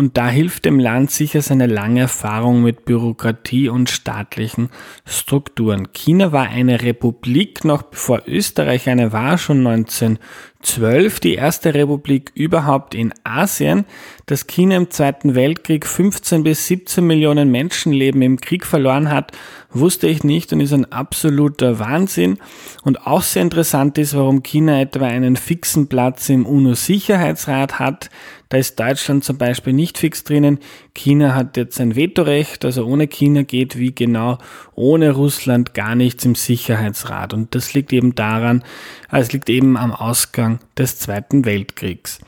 und 0.00 0.16
da 0.16 0.30
hilft 0.30 0.64
dem 0.64 0.78
Land 0.78 1.10
sicher 1.10 1.42
seine 1.42 1.66
lange 1.66 2.00
Erfahrung 2.00 2.62
mit 2.62 2.86
Bürokratie 2.86 3.68
und 3.68 3.90
staatlichen 3.90 4.70
Strukturen. 5.04 5.92
China 5.92 6.32
war 6.32 6.48
eine 6.48 6.80
Republik 6.80 7.66
noch 7.66 7.82
bevor 7.82 8.22
Österreich 8.26 8.88
eine 8.88 9.12
war, 9.12 9.36
schon 9.36 9.58
1912 9.66 11.20
die 11.20 11.34
erste 11.34 11.74
Republik 11.74 12.32
überhaupt 12.34 12.94
in 12.94 13.12
Asien. 13.24 13.84
Dass 14.24 14.46
China 14.46 14.76
im 14.76 14.90
Zweiten 14.90 15.34
Weltkrieg 15.34 15.86
15 15.86 16.44
bis 16.44 16.66
17 16.68 17.06
Millionen 17.06 17.50
Menschenleben 17.50 18.22
im 18.22 18.40
Krieg 18.40 18.64
verloren 18.64 19.10
hat, 19.10 19.32
wusste 19.70 20.06
ich 20.06 20.24
nicht 20.24 20.52
und 20.52 20.60
ist 20.60 20.72
ein 20.72 20.90
absoluter 20.90 21.78
Wahnsinn. 21.78 22.38
Und 22.82 23.06
auch 23.06 23.22
sehr 23.22 23.42
interessant 23.42 23.98
ist, 23.98 24.16
warum 24.16 24.42
China 24.42 24.80
etwa 24.80 25.08
einen 25.24 25.36
fixen 25.36 25.88
Platz 25.88 26.28
im 26.28 26.46
UNO-Sicherheitsrat 26.46 27.78
hat. 27.78 28.10
Da 28.48 28.58
ist 28.58 28.80
Deutschland 28.80 29.22
zum 29.22 29.38
Beispiel 29.38 29.72
nicht 29.72 29.96
fix 29.96 30.24
drinnen. 30.24 30.58
China 30.94 31.36
hat 31.36 31.56
jetzt 31.56 31.80
ein 31.80 31.94
Vetorecht, 31.94 32.64
also 32.64 32.84
ohne 32.84 33.06
China 33.06 33.42
geht 33.42 33.78
wie 33.78 33.94
genau 33.94 34.38
ohne 34.74 35.12
Russland 35.12 35.72
gar 35.72 35.94
nichts 35.94 36.24
im 36.24 36.34
Sicherheitsrat. 36.34 37.32
Und 37.32 37.54
das 37.54 37.74
liegt 37.74 37.92
eben 37.92 38.16
daran, 38.16 38.64
also 39.08 39.28
es 39.28 39.32
liegt 39.32 39.48
eben 39.50 39.76
am 39.76 39.92
Ausgang 39.92 40.58
des 40.76 40.98
Zweiten 40.98 41.44
Weltkriegs. 41.44 42.18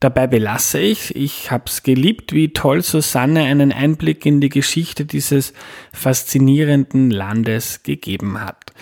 Dabei 0.00 0.26
belasse 0.26 0.80
ich, 0.80 1.14
ich 1.14 1.52
habe 1.52 1.64
es 1.66 1.84
geliebt, 1.84 2.32
wie 2.32 2.52
toll 2.52 2.82
Susanne 2.82 3.42
einen 3.44 3.72
Einblick 3.72 4.26
in 4.26 4.40
die 4.40 4.48
Geschichte 4.48 5.04
dieses 5.04 5.52
faszinierenden 5.92 7.10
Landes 7.10 7.84
gegeben 7.84 8.40
hat. 8.40 8.72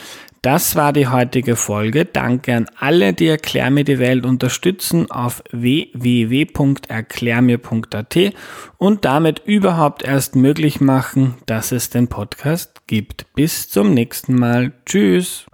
Das 0.47 0.77
war 0.77 0.93
die 0.93 1.09
heutige 1.09 1.57
Folge. 1.57 2.05
Danke 2.05 2.55
an 2.55 2.67
alle, 2.79 3.13
die 3.13 3.27
Erklär 3.27 3.69
mir 3.69 3.83
die 3.83 3.99
Welt 3.99 4.25
unterstützen 4.25 5.11
auf 5.11 5.43
www.erklärmir.at 5.51 8.17
und 8.79 9.05
damit 9.05 9.43
überhaupt 9.45 10.05
erst 10.05 10.37
möglich 10.37 10.81
machen, 10.81 11.35
dass 11.47 11.73
es 11.73 11.91
den 11.91 12.07
Podcast 12.07 12.87
gibt. 12.87 13.27
Bis 13.35 13.69
zum 13.69 13.93
nächsten 13.93 14.37
Mal. 14.37 14.71
Tschüss. 14.85 15.47